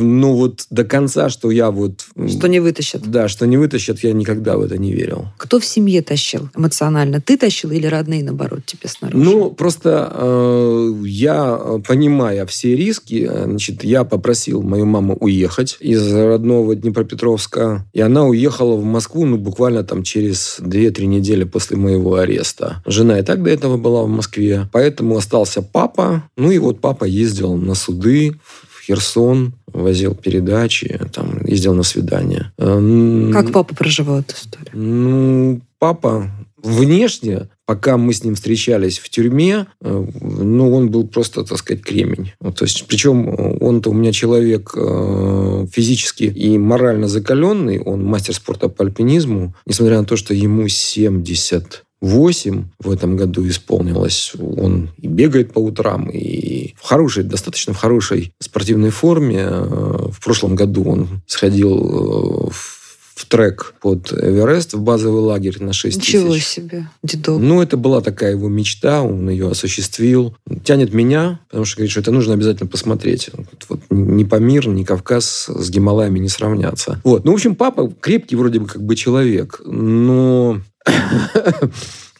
но 0.00 0.34
вот 0.34 0.66
до 0.70 0.84
конца, 0.84 1.28
что 1.28 1.50
я 1.50 1.70
вот... 1.70 2.06
Что 2.28 2.48
не 2.48 2.60
вытащат. 2.60 3.02
Да, 3.02 3.28
что 3.28 3.46
не 3.46 3.56
вытащат, 3.56 4.00
я 4.00 4.12
никогда 4.12 4.56
в 4.56 4.62
это 4.62 4.78
не 4.78 4.92
верил. 4.92 5.26
Кто 5.36 5.60
в 5.60 5.64
семье 5.64 6.02
тащил 6.02 6.48
эмоционально? 6.56 7.20
Ты 7.20 7.36
тащил 7.36 7.70
или 7.70 7.86
родные, 7.86 8.24
наоборот, 8.24 8.60
тебе 8.66 8.88
снаружи? 8.88 9.22
Ну, 9.22 9.50
просто 9.50 10.10
э, 10.12 10.92
я, 11.04 11.80
понимая 11.86 12.46
все 12.46 12.76
риски, 12.76 13.30
значит, 13.44 13.84
я 13.84 14.04
попросил 14.04 14.62
мою 14.62 14.86
маму 14.86 15.16
уехать 15.20 15.76
из 15.80 16.12
родного 16.12 16.74
Днепропетровска, 16.74 17.86
и 17.92 18.00
она 18.00 18.24
уехала 18.24 18.76
в 18.76 18.84
Москву, 18.84 19.26
ну, 19.26 19.36
буквально 19.36 19.84
там 19.84 20.02
через 20.02 20.58
2-3 20.60 21.06
недели 21.06 21.44
после 21.44 21.76
моего 21.76 22.16
ареста. 22.16 22.82
Жена 22.86 23.18
и 23.18 23.22
так 23.22 23.42
до 23.42 23.50
этого 23.50 23.76
была 23.76 24.02
в 24.02 24.08
Москве, 24.08 24.68
поэтому 24.72 25.16
остался 25.16 25.62
папа. 25.62 26.24
Ну, 26.36 26.50
и 26.50 26.58
вот 26.58 26.80
папа 26.80 27.04
ездил 27.04 27.56
на 27.56 27.74
суды 27.74 28.34
в 28.80 28.82
Херсон, 28.82 29.52
возил 29.66 30.14
передачи, 30.14 30.98
там, 31.12 31.44
ездил 31.44 31.74
на 31.74 31.82
свидания. 31.82 32.52
Эм, 32.56 33.30
Как 33.32 33.52
папа 33.52 33.74
проживал 33.74 34.20
эту 34.20 34.34
историю? 34.34 34.70
Ну, 34.72 35.60
папа 35.78 36.30
внешне, 36.62 37.48
пока 37.66 37.98
мы 37.98 38.14
с 38.14 38.24
ним 38.24 38.34
встречались 38.34 38.98
в 38.98 39.10
тюрьме, 39.10 39.66
э, 39.82 40.06
ну, 40.20 40.74
он 40.74 40.90
был 40.90 41.06
просто, 41.06 41.44
так 41.44 41.58
сказать, 41.58 41.82
кремень. 41.82 42.32
Вот, 42.40 42.56
то 42.56 42.64
есть, 42.64 42.86
причем 42.86 43.28
он-то 43.60 43.90
у 43.90 43.94
меня 43.94 44.12
человек 44.12 44.72
э, 44.74 45.66
физически 45.70 46.24
и 46.24 46.56
морально 46.56 47.06
закаленный, 47.06 47.80
он 47.80 48.02
мастер 48.04 48.34
спорта 48.34 48.68
по 48.68 48.84
альпинизму, 48.84 49.54
несмотря 49.66 50.00
на 50.00 50.06
то, 50.06 50.16
что 50.16 50.32
ему 50.32 50.68
70 50.68 51.84
8 52.00 52.64
в 52.78 52.90
этом 52.90 53.16
году 53.16 53.46
исполнилось. 53.46 54.32
Он 54.38 54.90
и 54.96 55.06
бегает 55.06 55.52
по 55.52 55.58
утрам, 55.58 56.08
и 56.08 56.59
в 56.82 56.86
хорошей, 56.86 57.24
достаточно 57.24 57.72
в 57.72 57.76
хорошей 57.76 58.32
спортивной 58.40 58.90
форме. 58.90 59.46
Э, 59.48 60.08
В 60.10 60.20
прошлом 60.22 60.54
году 60.56 60.84
он 60.84 61.22
сходил 61.26 62.48
э, 62.48 62.50
в 62.50 62.80
в 63.20 63.26
трек 63.26 63.74
под 63.82 64.14
Эверест, 64.14 64.72
в 64.72 64.80
базовый 64.80 65.20
лагерь 65.20 65.62
на 65.62 65.74
6 65.74 65.98
Ничего 65.98 66.32
тысяч. 66.32 66.46
себе, 66.46 66.88
дедок. 67.02 67.38
Ну, 67.38 67.60
это 67.60 67.76
была 67.76 68.00
такая 68.00 68.30
его 68.30 68.48
мечта, 68.48 69.02
он 69.02 69.28
ее 69.28 69.50
осуществил. 69.50 70.34
Тянет 70.64 70.94
меня, 70.94 71.38
потому 71.48 71.66
что 71.66 71.76
говорит, 71.76 71.90
что 71.90 72.00
это 72.00 72.12
нужно 72.12 72.32
обязательно 72.32 72.66
посмотреть. 72.66 73.28
Вот, 73.34 73.46
вот 73.68 73.80
ни 73.90 74.24
Памир, 74.24 74.68
ни 74.68 74.84
Кавказ 74.84 75.50
с 75.54 75.68
Гималаями 75.70 76.18
не 76.18 76.30
сравнятся. 76.30 76.98
Вот. 77.04 77.26
Ну, 77.26 77.32
в 77.32 77.34
общем, 77.34 77.56
папа 77.56 77.92
крепкий 78.00 78.36
вроде 78.36 78.58
бы 78.58 78.66
как 78.66 78.82
бы 78.82 78.96
человек, 78.96 79.60
но... 79.66 80.58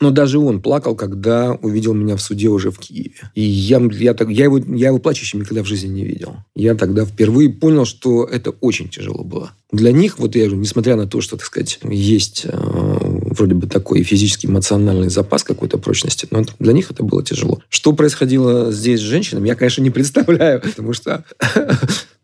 Но 0.00 0.10
даже 0.10 0.38
он 0.38 0.62
плакал, 0.62 0.96
когда 0.96 1.52
увидел 1.52 1.92
меня 1.92 2.16
в 2.16 2.22
суде 2.22 2.48
уже 2.48 2.70
в 2.70 2.78
Киеве. 2.78 3.30
И 3.34 3.42
я, 3.42 3.80
я, 3.92 4.14
так, 4.14 4.30
я, 4.30 4.44
его, 4.44 4.56
я 4.58 4.88
его 4.88 4.98
плачущим 4.98 5.40
никогда 5.40 5.62
в 5.62 5.66
жизни 5.66 5.88
не 5.88 6.04
видел. 6.04 6.36
Я 6.56 6.74
тогда 6.74 7.04
впервые 7.04 7.50
понял, 7.50 7.84
что 7.84 8.24
это 8.24 8.50
очень 8.50 8.88
тяжело 8.88 9.24
было. 9.24 9.52
Для 9.72 9.92
них, 9.92 10.18
вот 10.18 10.34
я 10.34 10.44
говорю, 10.46 10.60
несмотря 10.60 10.96
на 10.96 11.06
то, 11.06 11.20
что, 11.20 11.36
так 11.36 11.44
сказать, 11.44 11.78
есть 11.84 12.42
э, 12.44 12.50
вроде 12.52 13.54
бы 13.54 13.66
такой 13.66 14.02
физический, 14.02 14.46
эмоциональный 14.48 15.10
запас 15.10 15.44
какой-то 15.44 15.76
прочности, 15.78 16.26
но 16.30 16.40
это- 16.40 16.54
для 16.58 16.72
них 16.72 16.90
это 16.90 17.04
было 17.04 17.22
тяжело. 17.22 17.60
Что 17.68 17.92
происходило 17.92 18.72
здесь 18.72 19.00
с 19.00 19.02
женщинами, 19.02 19.48
я, 19.48 19.54
конечно, 19.54 19.82
не 19.82 19.90
представляю, 19.90 20.60
потому 20.64 20.94
что 20.94 21.24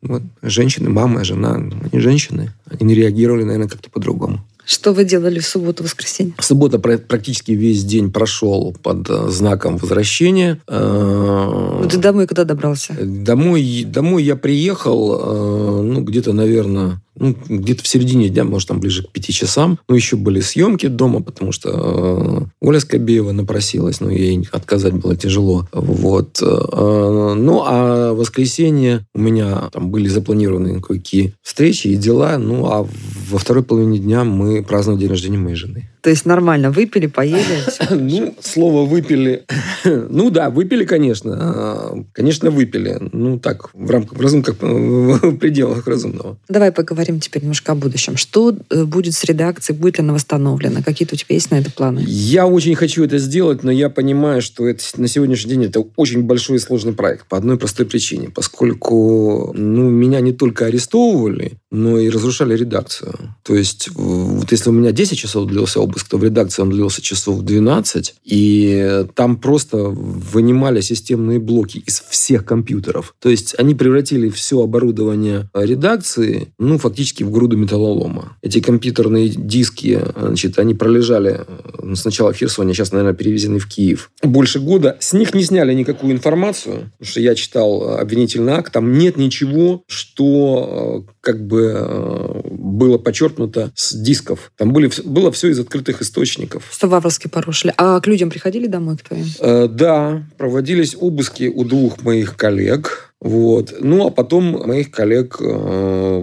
вот, 0.03 0.23
женщины, 0.43 0.89
мама, 0.89 1.25
жена, 1.25 1.55
они 1.55 2.01
женщины, 2.01 2.53
они 2.81 2.95
реагировали, 2.95 3.45
наверное, 3.45 3.69
как-то 3.69 3.91
по-другому. 3.91 4.45
Что 4.67 4.93
вы 4.93 5.05
делали 5.05 5.39
в 5.39 5.47
субботу-воскресенье? 5.47 6.35
Суббота 6.41 6.81
пра- 6.81 6.99
практически 6.99 7.53
весь 7.53 7.85
день 7.85 8.11
прошел 8.13 8.75
под 8.83 9.09
э, 9.09 9.29
знаком 9.29 9.77
возвращения. 9.77 10.59
Э, 10.67 11.79
Ну, 11.83 11.89
Ты 11.89 11.99
домой 11.99 12.27
когда 12.27 12.43
добрался? 12.43 12.95
Домой, 13.01 13.85
домой 13.87 14.25
я 14.25 14.35
приехал, 14.35 15.21
э, 15.21 15.83
ну, 15.83 16.01
где-то, 16.01 16.33
наверное, 16.33 17.01
ну, 17.19 17.35
где-то 17.49 17.83
в 17.85 17.87
середине 17.89 18.29
дня, 18.29 18.43
может, 18.45 18.69
там 18.69 18.81
ближе 18.81 19.05
к 19.05 19.11
пяти 19.13 19.33
часам. 19.33 19.79
Ну, 19.89 19.95
еще 19.95 20.17
были 20.17 20.41
съемки 20.41 20.87
дома, 20.87 21.23
потому 21.23 21.53
что 21.53 21.71
э, 21.71 22.47
Оля 22.61 22.81
Скобеева 22.81 23.31
напросилась, 23.33 24.01
но 24.01 24.11
ей 24.11 24.49
отказать 24.53 24.95
было 24.95 25.17
тяжело. 25.17 25.69
Вот. 25.73 26.43
Э, 26.43 27.35
ну, 27.37 27.63
а 27.65 28.13
воскресенье 28.15 29.07
у 29.15 29.21
меня 29.21 29.71
там 29.73 29.91
были 29.91 30.09
запланированы 30.09 30.81
кое-какие 30.81 31.35
встречи 31.43 31.87
и 31.87 31.97
дела. 31.97 32.37
Ну, 32.37 32.67
а 32.67 32.87
во 33.29 33.39
второй 33.39 33.63
половине 33.63 33.99
дня 33.99 34.25
мы 34.25 34.63
праздновали 34.63 35.01
день 35.01 35.11
рождения 35.11 35.39
моей 35.39 35.57
жены. 35.57 35.91
То 36.07 36.11
есть 36.11 36.25
нормально, 36.25 36.71
выпили, 36.71 37.09
поели. 37.09 37.65
Ну, 37.91 38.37
слово 38.41 38.87
выпили. 38.87 39.45
Ну 39.85 40.31
да, 40.31 40.51
выпили, 40.51 40.85
конечно. 40.85 41.37
А, 41.37 42.05
Конечно, 42.13 42.51
выпили. 42.51 42.99
Ну, 43.13 43.41
так, 43.41 43.71
в 43.75 43.91
рамках, 43.91 44.17
в 44.17 44.21
разумках, 44.21 44.57
в 44.61 45.37
пределах 45.41 45.87
разумного. 45.89 46.39
Давай 46.49 46.71
поговорим 46.71 47.19
теперь 47.19 47.43
немножко 47.43 47.73
о 47.73 47.75
будущем. 47.75 48.17
Что 48.17 48.55
э, 48.71 48.85
будет 48.85 49.15
с 49.15 49.25
редакцией? 49.25 49.77
Будет 49.77 49.99
ли 49.99 50.05
она 50.05 50.13
восстановлена? 50.15 50.83
Какие-то 50.83 51.15
у 51.15 51.19
тебя 51.19 51.35
есть 51.35 51.51
на 51.51 51.57
это 51.57 51.73
планы? 51.73 52.05
Я 52.07 52.47
очень 52.47 52.77
хочу 52.77 53.03
это 53.03 53.19
сделать, 53.19 53.65
но 53.65 53.73
я 53.73 53.91
понимаю, 53.91 54.43
что 54.43 54.69
это, 54.69 54.85
на 54.97 55.09
сегодняшний 55.09 55.51
день 55.51 55.65
это 55.65 55.85
очень 55.97 56.23
большой 56.23 56.57
и 56.57 56.61
сложный 56.61 56.93
проект 56.93 57.27
по 57.27 57.37
одной 57.37 57.59
простой 57.59 57.87
причине. 57.87 58.31
Поскольку 58.31 59.53
ну, 59.55 59.91
меня 59.91 60.21
не 60.21 60.33
только 60.33 60.67
арестовывали, 60.67 61.59
но 61.71 61.99
и 61.99 62.09
разрушали 62.11 62.57
редакцию. 62.57 63.35
То 63.43 63.55
есть, 63.55 63.89
вот 63.91 64.51
если 64.51 64.71
у 64.71 64.73
меня 64.73 64.93
10 64.93 65.19
часов 65.19 65.47
длился 65.47 65.81
обыск, 65.81 65.96
то 66.05 66.19
в 66.19 66.25
редакции 66.25 66.63
он 66.63 66.71
длился 66.71 67.03
часов 67.03 67.43
12, 67.43 68.15
и 68.25 69.05
там 69.15 69.37
просто 69.37 69.79
вынимали 69.79 70.81
системные 70.81 71.39
блоки 71.39 71.79
из 71.79 72.01
всех 72.01 72.45
компьютеров. 72.45 73.15
То 73.21 73.29
есть, 73.29 73.55
они 73.59 73.75
превратили 73.75 74.29
все 74.29 74.63
оборудование 74.63 75.49
редакции, 75.55 76.49
ну, 76.59 76.79
фактически 76.79 77.23
в 77.23 77.31
груду 77.31 77.57
металлолома. 77.57 78.37
Эти 78.43 78.61
компьютерные 78.61 79.29
диски, 79.29 80.01
значит, 80.19 80.59
они 80.59 80.75
пролежали 80.75 81.45
э, 81.47 81.95
сначала 81.95 82.33
в 82.33 82.37
Херсоне, 82.37 82.75
сейчас, 82.75 82.93
наверное, 82.93 83.15
перевезены 83.15 83.59
в 83.59 83.69
Киев. 83.69 84.11
Больше 84.23 84.61
года. 84.61 84.97
С 85.01 85.13
них 85.13 85.35
не 85.35 85.43
сняли 85.43 85.73
никакую 85.75 86.13
информацию, 86.13 86.91
потому 86.99 87.11
что 87.11 87.21
я 87.21 87.35
читал 87.35 87.83
э, 87.83 88.01
обвинительный 88.01 88.55
акт, 88.55 88.73
там 88.73 88.99
нет 88.99 89.17
ничего, 89.17 89.83
что 89.87 91.05
э, 91.09 91.13
как 91.27 91.45
бы 91.45 91.73
э, 91.75 92.41
было 92.53 92.99
подчеркнуто 92.99 93.73
с 93.75 93.93
дисков. 93.93 94.53
Там 94.57 94.73
были, 94.73 94.89
было 95.05 95.33
все 95.33 95.49
из 95.49 95.59
открытых 95.59 96.01
источников. 96.01 96.69
Что 96.71 96.87
Вавровский 96.87 97.29
порушили? 97.29 97.75
А 97.77 97.99
к 98.01 98.07
людям 98.07 98.31
приходили 98.31 98.69
домой, 98.69 98.97
к 98.97 99.03
твоим? 99.03 99.27
Э, 99.41 99.67
Да, 99.67 100.23
проводились 100.39 100.97
обыски 100.97 101.53
у 101.53 101.65
двух 101.65 102.01
моих 102.05 102.37
коллег. 102.37 103.13
Вот. 103.21 103.75
Ну, 103.81 104.07
а 104.07 104.11
потом 104.11 104.69
моих 104.69 104.93
коллег 104.93 105.39
э, 105.41 105.45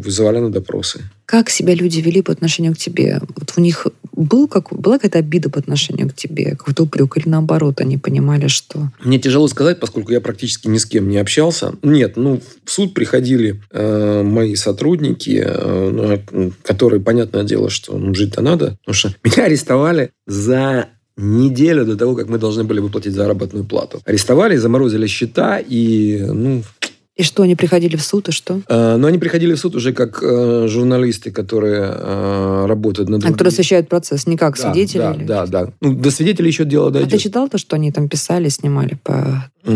вызывали 0.04 0.40
на 0.40 0.52
допросы. 0.52 1.02
Как 1.26 1.50
себя 1.50 1.74
люди 1.74 2.00
вели 2.00 2.22
по 2.22 2.32
отношению 2.32 2.74
к 2.74 2.78
тебе? 2.78 3.20
Вот 3.36 3.54
у 3.58 3.62
них 3.62 3.88
был 4.12 4.48
как, 4.48 4.72
была 4.72 4.96
какая-то 4.98 5.20
обида 5.20 5.50
по 5.50 5.60
отношению 5.60 6.10
к 6.10 6.16
тебе? 6.16 6.52
Какой-то 6.52 6.84
упрек? 6.84 7.18
Или 7.18 7.30
наоборот, 7.30 7.82
они 7.82 7.98
понимали, 7.98 8.48
что... 8.48 8.90
Мне 9.04 9.20
тяжело 9.20 9.48
сказать, 9.48 9.80
поскольку 9.80 10.12
я 10.12 10.22
практически 10.22 10.68
ни 10.68 10.78
с 10.78 10.86
кем 10.86 11.10
не 11.10 11.18
общался. 11.18 11.74
Нет, 11.82 12.18
ну, 12.18 12.42
в 12.64 12.72
суд 12.72 12.94
приходили 12.94 13.62
э, 13.72 14.24
мои 14.24 14.56
сотрудники, 14.56 15.44
э, 15.46 16.22
ну, 16.32 16.52
которые, 16.64 17.02
понятное 17.02 17.44
дело, 17.44 17.70
что 17.70 17.98
ну, 17.98 18.14
жить-то 18.14 18.42
надо. 18.42 18.78
Потому 18.82 18.94
что 18.94 19.16
меня 19.24 19.46
арестовали 19.46 20.12
за 20.28 20.90
неделю 21.16 21.86
до 21.86 21.96
того, 21.96 22.16
как 22.16 22.28
мы 22.28 22.38
должны 22.38 22.64
были 22.64 22.80
выплатить 22.80 23.14
заработную 23.14 23.66
плату. 23.66 24.02
Арестовали, 24.06 24.56
заморозили 24.56 25.08
счета 25.08 25.60
и, 25.60 26.26
ну, 26.28 26.64
И 27.16 27.22
что, 27.22 27.44
они 27.44 27.56
приходили 27.56 27.96
в 27.96 28.02
суд, 28.02 28.30
и 28.30 28.32
что? 28.32 28.62
Э, 28.68 28.96
Но 28.98 29.08
они 29.08 29.20
приходили 29.20 29.54
в 29.54 29.60
суд 29.60 29.76
уже 29.76 29.94
как 29.94 30.20
э, 30.24 30.66
журналисты, 30.68 31.30
которые 31.32 31.94
э, 31.96 32.66
работают 32.68 33.08
над... 33.10 33.24
А 33.24 33.32
кто 33.32 33.46
освещает 33.48 33.88
процесс, 33.88 34.26
не 34.26 34.36
как 34.36 34.58
Да, 34.58 34.74
свидетели? 34.74 35.02
Да, 35.02 35.14
или- 35.14 35.24
да, 35.26 35.46
да. 35.46 35.68
Ну, 35.80 35.94
до 35.94 36.10
свидетелей 36.10 36.48
еще 36.48 36.66
дело 36.66 36.88
А 36.90 36.92
ты 36.94 37.00
дойдет. 37.02 37.22
читал 37.22 37.48
то, 37.50 37.60
что 37.60 37.76
они 37.76 37.92
там 37.92 38.10
писали, 38.10 38.50
снимали 38.50 38.98
по 39.04 39.46
Э, 39.66 39.70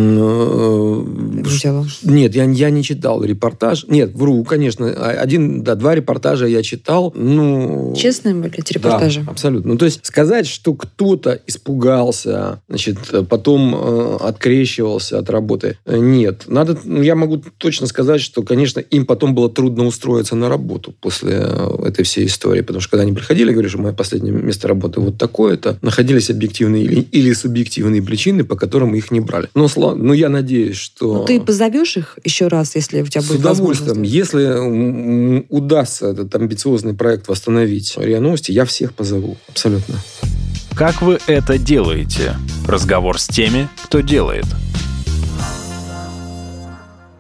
делу? 1.63 1.85
Нет, 2.03 2.35
я, 2.35 2.43
я 2.45 2.69
не 2.69 2.83
читал 2.83 3.23
репортаж. 3.23 3.85
Нет, 3.87 4.13
вру, 4.15 4.43
конечно. 4.43 4.87
А- 4.89 5.11
Один, 5.21 5.63
да, 5.63 5.75
два 5.75 5.95
репортажа 5.95 6.45
я 6.47 6.61
читал. 6.63 7.13
Ну, 7.15 7.93
Честные 7.95 8.35
были 8.35 8.57
эти 8.57 8.73
репортажи? 8.73 9.21
Да, 9.21 9.31
абсолютно. 9.31 9.73
Ну, 9.73 9.77
то 9.77 9.85
есть 9.85 10.05
сказать, 10.05 10.45
что 10.47 10.73
кто-то 10.73 11.39
испугался, 11.47 12.61
значит, 12.67 12.97
потом 13.29 13.75
э, 13.75 14.17
открещивался 14.21 15.19
от 15.19 15.29
работы, 15.29 15.77
э, 15.85 15.97
нет. 15.97 16.43
Надо, 16.47 16.77
ну, 16.83 17.01
я 17.01 17.15
могу 17.27 17.43
точно 17.57 17.87
сказать, 17.87 18.21
что, 18.21 18.43
конечно, 18.43 18.79
им 18.79 19.05
потом 19.05 19.35
было 19.35 19.49
трудно 19.49 19.85
устроиться 19.85 20.35
на 20.35 20.49
работу 20.49 20.93
после 20.99 21.37
э, 21.39 21.87
этой 21.87 22.03
всей 22.03 22.25
истории, 22.25 22.61
потому 22.61 22.81
что 22.81 22.91
когда 22.91 23.03
они 23.03 23.13
приходили, 23.13 23.51
говорили, 23.51 23.69
что 23.69 23.79
мое 23.79 23.93
последнее 23.93 24.33
место 24.33 24.67
работы 24.67 25.01
вот 25.01 25.17
такое-то, 25.17 25.77
находились 25.81 26.29
объективные 26.29 26.83
или, 26.83 27.01
или 27.01 27.33
субъективные 27.33 28.01
причины, 28.01 28.43
по 28.43 28.55
которым 28.55 28.95
их 28.95 29.11
не 29.11 29.19
брали. 29.19 29.49
Но, 29.53 29.67
но 29.95 30.13
я 30.13 30.29
надеюсь, 30.29 30.77
что... 30.77 31.19
Ну, 31.19 31.25
ты 31.25 31.39
позовешь 31.39 31.97
их 31.97 32.17
еще 32.23 32.47
раз, 32.47 32.75
если 32.75 33.01
у 33.01 33.05
тебя 33.05 33.21
С 33.21 33.27
будет 33.27 33.39
удовольствием. 33.39 33.89
возможность? 33.89 34.13
Если 34.13 35.45
удастся 35.49 36.07
этот 36.07 36.33
амбициозный 36.35 36.93
проект 36.93 37.27
восстановить 37.27 37.95
РИА 37.97 38.21
Новости, 38.21 38.51
я 38.51 38.65
всех 38.65 38.93
позову. 38.93 39.37
Абсолютно. 39.47 39.95
Как 40.75 41.01
вы 41.01 41.19
это 41.27 41.57
делаете? 41.57 42.35
Разговор 42.67 43.19
с 43.19 43.27
теми, 43.27 43.67
кто 43.85 44.01
делает. 44.01 44.45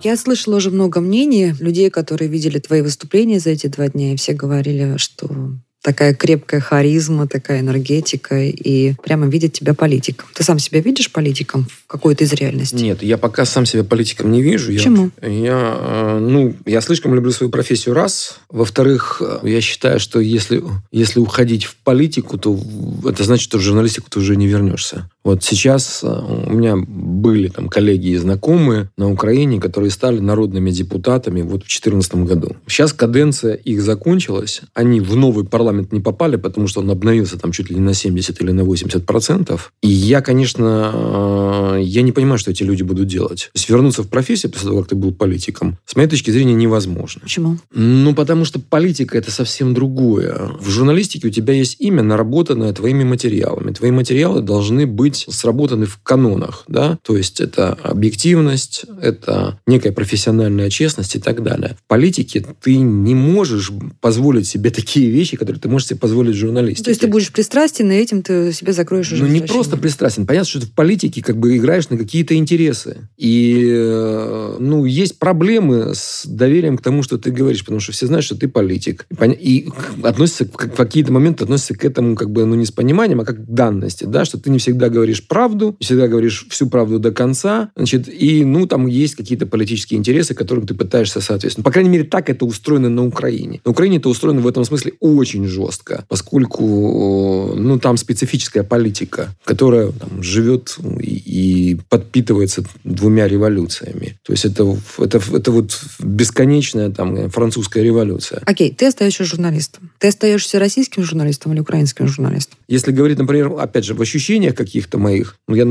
Я 0.03 0.15
слышала 0.15 0.57
уже 0.57 0.69
много 0.69 1.01
мнений 1.01 1.53
людей, 1.59 1.89
которые 1.89 2.29
видели 2.29 2.59
твои 2.59 2.81
выступления 2.81 3.39
за 3.39 3.49
эти 3.49 3.67
два 3.67 3.87
дня, 3.87 4.13
и 4.13 4.15
все 4.15 4.33
говорили, 4.33 4.97
что 4.97 5.57
такая 5.81 6.13
крепкая 6.13 6.59
харизма, 6.59 7.27
такая 7.27 7.61
энергетика, 7.61 8.39
и 8.43 8.93
прямо 9.03 9.27
видят 9.27 9.53
тебя 9.53 9.73
политиком. 9.73 10.27
Ты 10.33 10.43
сам 10.43 10.59
себя 10.59 10.81
видишь 10.81 11.11
политиком 11.11 11.67
какой-то 11.87 12.23
из 12.23 12.33
реальности? 12.33 12.75
Нет, 12.75 13.01
я 13.01 13.17
пока 13.17 13.45
сам 13.45 13.65
себя 13.65 13.83
политиком 13.83 14.31
не 14.31 14.41
вижу. 14.41 14.71
Почему? 14.71 15.09
Я, 15.21 15.27
я, 15.29 15.77
э, 15.79 16.19
ну, 16.19 16.53
я 16.65 16.81
слишком 16.81 17.15
люблю 17.15 17.31
свою 17.31 17.49
профессию, 17.49 17.95
раз. 17.95 18.39
Во-вторых, 18.49 19.21
э, 19.21 19.47
я 19.47 19.61
считаю, 19.61 19.99
что 19.99 20.19
если, 20.19 20.61
если 20.91 21.19
уходить 21.19 21.65
в 21.65 21.75
политику, 21.77 22.37
то 22.37 22.59
это 23.05 23.23
значит, 23.23 23.45
что 23.45 23.57
в 23.57 23.61
журналистику 23.61 24.09
ты 24.09 24.19
уже 24.19 24.35
не 24.35 24.47
вернешься. 24.47 25.09
Вот 25.23 25.43
сейчас 25.43 26.01
э, 26.03 26.07
у 26.07 26.51
меня 26.51 26.75
были 26.77 27.47
там 27.47 27.69
коллеги 27.69 28.09
и 28.09 28.17
знакомые 28.17 28.89
на 28.97 29.11
Украине, 29.11 29.59
которые 29.59 29.91
стали 29.91 30.19
народными 30.19 30.71
депутатами 30.71 31.41
вот 31.41 31.63
в 31.63 31.67
2014 31.67 32.15
году. 32.15 32.55
Сейчас 32.67 32.93
каденция 32.93 33.55
их 33.55 33.81
закончилась. 33.81 34.61
Они 34.73 34.99
в 34.99 35.15
новый 35.15 35.45
парламент 35.45 35.91
не 35.91 35.99
попали, 35.99 36.35
потому 36.35 36.67
что 36.67 36.81
он 36.81 36.91
обновился 36.91 37.39
там 37.39 37.51
чуть 37.51 37.69
ли 37.69 37.75
не 37.75 37.81
на 37.81 37.93
70 37.93 38.41
или 38.41 38.51
на 38.51 38.63
80 38.63 39.05
процентов. 39.05 39.71
И 39.81 39.87
я, 39.87 40.21
конечно, 40.21 41.76
я 41.77 42.01
не 42.01 42.11
понимаю, 42.11 42.37
что 42.37 42.51
эти 42.51 42.63
люди 42.63 42.83
будут 42.83 43.07
делать. 43.07 43.49
То 43.53 43.59
есть 43.59 43.69
вернуться 43.69 44.03
в 44.03 44.07
профессию 44.07 44.51
после 44.51 44.69
того, 44.69 44.79
как 44.79 44.89
ты 44.89 44.95
был 44.95 45.13
политиком, 45.13 45.77
с 45.85 45.95
моей 45.95 46.09
точки 46.09 46.31
зрения, 46.31 46.53
невозможно. 46.53 47.21
Почему? 47.21 47.57
Ну, 47.73 48.13
потому 48.13 48.45
что 48.45 48.59
политика– 48.59 49.17
это 49.17 49.31
совсем 49.31 49.73
другое. 49.73 50.51
В 50.59 50.69
журналистике 50.69 51.27
у 51.27 51.31
тебя 51.31 51.53
есть 51.53 51.77
имя, 51.79 52.03
наработанное 52.03 52.73
твоими 52.73 53.03
материалами. 53.03 53.71
Твои 53.71 53.91
материалы 53.91 54.41
должны 54.41 54.85
быть 54.85 55.25
сработаны 55.29 55.85
в 55.85 55.99
канонах, 56.03 56.63
да, 56.67 56.97
то 57.03 57.17
есть 57.17 57.41
это 57.41 57.73
объективность, 57.83 58.85
это 59.01 59.59
некая 59.67 59.91
профессиональная 59.91 60.69
честность 60.69 61.15
и 61.15 61.19
так 61.19 61.43
далее. 61.43 61.77
В 61.83 61.87
политике 61.87 62.45
ты 62.61 62.77
не 62.77 63.15
можешь 63.15 63.71
позволить 64.01 64.47
себе 64.47 64.69
такие 64.69 65.09
вещи, 65.09 65.37
которые 65.37 65.59
ты 65.59 65.69
можешь 65.69 65.89
себе 65.89 65.99
позволить 65.99 66.35
в 66.35 66.39
журналистике. 66.39 66.83
То 66.83 66.89
есть 66.89 67.01
ты 67.01 67.07
будешь 67.07 67.31
пристрастен, 67.31 67.91
и 67.91 67.95
этим 67.95 68.21
ты 68.21 68.53
себе 68.53 68.73
закроешь 68.73 69.11
уже 69.11 69.23
Ну, 69.23 69.29
не 69.29 69.41
просто 69.41 69.77
пристрастен. 69.77 70.25
Понятно, 70.25 70.49
что 70.49 70.61
в 70.61 70.71
политике 70.71 71.21
как 71.21 71.37
бы 71.37 71.55
играешь 71.67 71.89
на 71.89 71.97
какие-то 71.97 72.35
интересы. 72.35 73.09
И, 73.17 73.67
э, 73.69 74.55
ну, 74.59 74.85
есть 74.85 75.19
проблемы 75.19 75.93
с 75.93 76.25
доверием 76.25 76.77
к 76.77 76.81
тому, 76.81 77.03
что 77.03 77.17
ты 77.17 77.29
говоришь, 77.29 77.63
потому 77.65 77.81
что 77.81 77.91
все 77.91 78.07
знают, 78.07 78.23
что 78.23 78.37
ты 78.37 78.47
политик. 78.47 79.05
И 79.21 79.69
относятся, 80.01 80.45
в 80.45 80.75
какие-то 80.75 81.11
моменты 81.11 81.43
относятся 81.43 81.75
к 81.75 81.83
этому 81.83 82.15
как 82.15 82.31
бы, 82.31 82.45
ну, 82.45 82.55
не 82.55 82.65
с 82.65 82.71
пониманием, 82.71 83.19
а 83.19 83.25
как 83.25 83.45
к 83.45 83.49
данности, 83.49 84.05
да, 84.05 84.23
что 84.23 84.39
ты 84.39 84.49
не 84.49 84.59
всегда 84.59 84.89
говоришь 84.89 85.27
правду, 85.27 85.75
всегда 85.81 86.07
говоришь 86.07 86.47
всю 86.49 86.69
правду 86.69 86.99
до 86.99 87.11
конца, 87.11 87.71
значит, 87.75 88.07
и, 88.07 88.45
ну, 88.45 88.65
там 88.65 88.87
есть 88.87 89.15
какие-то 89.15 89.45
политические 89.45 89.99
интересы, 89.99 90.33
которым 90.33 90.65
ты 90.65 90.73
пытаешься 90.73 91.19
соответствовать. 91.19 91.65
По 91.65 91.71
крайней 91.71 91.89
мере, 91.89 92.05
так 92.05 92.29
это 92.29 92.45
устроено 92.45 92.89
на 92.89 93.05
Украине. 93.05 93.59
На 93.65 93.71
Украине 93.71 93.97
это 93.97 94.07
устроено 94.07 94.39
в 94.39 94.47
этом 94.47 94.63
смысле 94.63 94.93
очень 95.01 95.45
жестко, 95.45 96.05
поскольку, 96.07 97.53
ну, 97.57 97.77
там 97.77 97.97
специфическая 97.97 98.63
политика, 98.63 99.35
которая 99.43 99.91
там, 99.91 100.23
живет 100.23 100.77
и, 101.01 101.15
и 101.15 101.56
подпитывается 101.89 102.63
двумя 102.83 103.27
революциями. 103.27 104.17
То 104.23 104.33
есть 104.33 104.45
это, 104.45 104.77
это, 104.99 105.21
это 105.33 105.51
вот 105.51 105.79
бесконечная 105.99 106.89
там 106.91 107.29
французская 107.29 107.83
революция. 107.83 108.41
Окей, 108.45 108.73
ты 108.73 108.87
остаешься 108.87 109.23
журналистом. 109.23 109.91
Ты 109.99 110.07
остаешься 110.07 110.59
российским 110.59 111.03
журналистом 111.03 111.53
или 111.53 111.59
украинским 111.59 112.07
журналистом? 112.07 112.57
Если 112.67 112.91
говорить, 112.91 113.17
например, 113.17 113.53
опять 113.57 113.85
же, 113.85 113.93
в 113.93 114.01
ощущениях 114.01 114.55
каких-то 114.55 114.97
моих. 114.97 115.37
Ну, 115.47 115.55
я, 115.55 115.65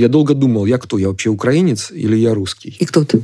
я 0.00 0.08
долго 0.08 0.34
думал, 0.34 0.66
я 0.66 0.78
кто? 0.78 0.98
Я 0.98 1.08
вообще 1.08 1.30
украинец 1.30 1.90
или 1.90 2.16
я 2.16 2.34
русский? 2.34 2.76
И 2.78 2.84
кто 2.84 3.04
ты? 3.04 3.22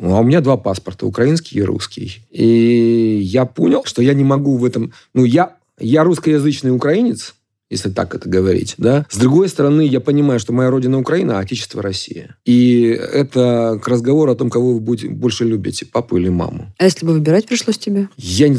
А 0.00 0.20
у 0.20 0.24
меня 0.24 0.40
два 0.40 0.56
паспорта, 0.56 1.06
украинский 1.06 1.58
и 1.58 1.62
русский. 1.62 2.20
И 2.30 3.20
я 3.22 3.44
понял, 3.44 3.84
что 3.84 4.02
я 4.02 4.14
не 4.14 4.24
могу 4.24 4.56
в 4.56 4.64
этом... 4.64 4.92
Ну, 5.14 5.24
я, 5.24 5.56
я 5.78 6.04
русскоязычный 6.04 6.72
украинец, 6.72 7.34
если 7.70 7.90
так 7.90 8.14
это 8.14 8.28
говорить, 8.28 8.74
да. 8.78 9.06
С 9.10 9.16
другой 9.16 9.48
стороны, 9.48 9.82
я 9.86 10.00
понимаю, 10.00 10.38
что 10.40 10.52
моя 10.52 10.70
родина 10.70 10.98
Украина, 10.98 11.38
а 11.38 11.40
отечество 11.40 11.82
Россия. 11.82 12.36
И 12.44 12.82
это 12.82 13.80
к 13.82 13.88
разговору 13.88 14.32
о 14.32 14.36
том, 14.36 14.50
кого 14.50 14.74
вы 14.74 14.80
будете, 14.80 15.08
больше 15.08 15.44
любите, 15.44 15.86
папу 15.86 16.16
или 16.16 16.28
маму. 16.28 16.72
А 16.78 16.84
если 16.84 17.06
бы 17.06 17.12
выбирать 17.12 17.46
пришлось 17.46 17.78
тебе? 17.78 18.08
Я 18.16 18.48
не 18.48 18.58